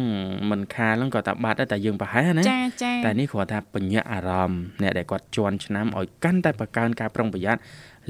[0.50, 7.60] មិនខាលហ្នឹងក៏តែបាត់ដែរតែយើងប្រហែលណាចាចាតែនេះគ្រាន់តែបញ្ញាអារម្មណ៍អ្នកដែលគាត់ជន់ឆ្នាំឲ្យកាន់តែបង្កើនការប្រុងប្រយ័ត្ន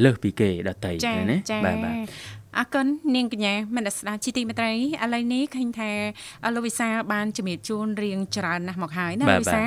[0.05, 0.93] លើសពីគេដទៃ
[1.31, 1.95] ណាបាទបាទ
[2.59, 4.77] អរគុណនាងកញ្ញាមនស្ដាប់ជីទីមេត្រីឥ
[5.15, 5.91] ឡូវនេះឃើញថា
[6.55, 9.63] លោកវិសាបានជំរាបជូនរៀងច្រើនណាស់មកហើយណាលោកវិសា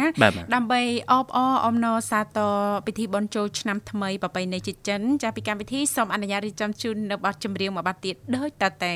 [0.55, 0.81] ដើម្បី
[1.11, 8.93] អបអរអំណរសាទរពិធីបុណ្យចូលឆ្នាំថ្មីប្រពៃណីជាតិចិនចាពីកម្មវិធីសូមអនុញ្ញាតរៀបចំជូននៅបទចម្រៀងមួយបទទៀតដូចតទៅ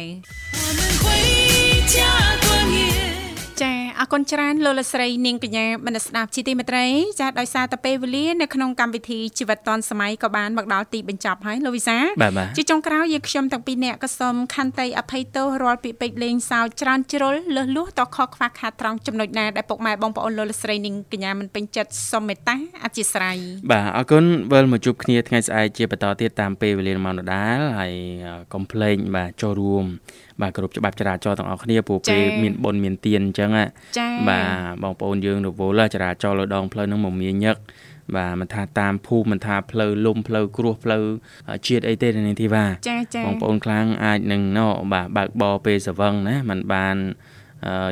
[3.64, 6.86] ចាអរគុណច្រើនលោកលស្រីនាងកញ្ញាមនស្ដាប់ជីទីមេត្រី
[7.20, 11.98] ចាដោយសារតែពេលវេលានៅក្នុងកម្មវិធីជីវិតឌွန်សម័យក៏បានមកដល់ទីបញ្ចប់ហើយលោកវិសា
[12.58, 23.38] ជាចុងក្រោយយើងខ្ញុំទាំងពីរនាក់ក៏សូមខន្តីអភ័យទោសរាល់ពាក្យពេចន៍លេងសើចច្រើនជ្រុលលើសលួសតខកខ្វះខាតត្រង់ចំណុចណាដែលពុកម៉ែបងប្អូនលោកលស្រីនាងកញ្ញាមិនពេញចិត្តសូមមេត្តាអធិស្ឋាន
[23.72, 27.94] បាទអរគុណវិលមកជួបគ្នាថ្ងៃស្អែកជាបន្តទៀតតាមពេលវេលាម៉ោងដដែលហើយ
[28.54, 29.86] កុំភ្លេចបាទចូលរួម
[30.42, 33.50] បាទគ្រប់ច្បាប់ចរាចរណ៍ទាំងអស់គ្នាព្រោះពេលមានបុណ្យមានទានអញ្ចឹង
[34.30, 37.58] បាទបងប្អូនយើងរវល់ចរាចរណ៍លើដងផ្លូវហ្នឹងមកមានញឹក
[38.16, 41.04] បាទមិនថាតាមភូមិមិនថាផ្លូវលំផ្លូវគ្រោះផ្លូវ
[41.68, 44.60] ជាតិអីទេនាងធីវ៉ាចាចាបងប្អូនខ្លាំងអាចនឹងណ
[44.94, 46.98] បាទបើកបរពេលសវឹងណាมันបាន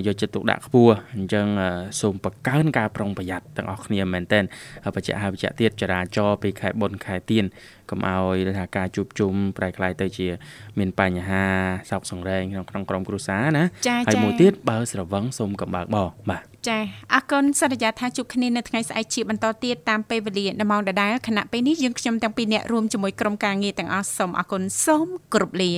[0.06, 1.48] យកចិត្តទុកដាក់ខ្ពស់អញ្ចឹង
[2.02, 4.44] សូមបង្កើនការប្រុងប្រយ័ត្នទាំងអស់គ្នាមែនទែន
[4.96, 7.46] បច្ចៈហើយបច្ចៈទៀតចរាចរពេលខែបុណ្យខែទៀន
[7.90, 10.28] កុំឲ្យថាការជួបជុំប្រែក្លាយទៅជា
[10.80, 11.44] មានបញ្ហា
[11.90, 13.66] សោកសង្រេងក្នុងក្នុងក្រុមគ្រួសារណា
[14.08, 16.80] ហើយមួយទៀតបើស្រវឹងសូមកុំបើកបោបាទចា
[17.14, 25.72] អរគុណសន្យាថាជួបគ្នានៅថ្ងៃស្អែកជាបន្តទៀតតាមពេលវេលាដំណងដដែលគណៈពេលនេះយើងខ្ញុំទាំងពីរអ្នករួមជាមួយក្រុមការងារទាំងអស់សូមអរគុណសូមគោរពលា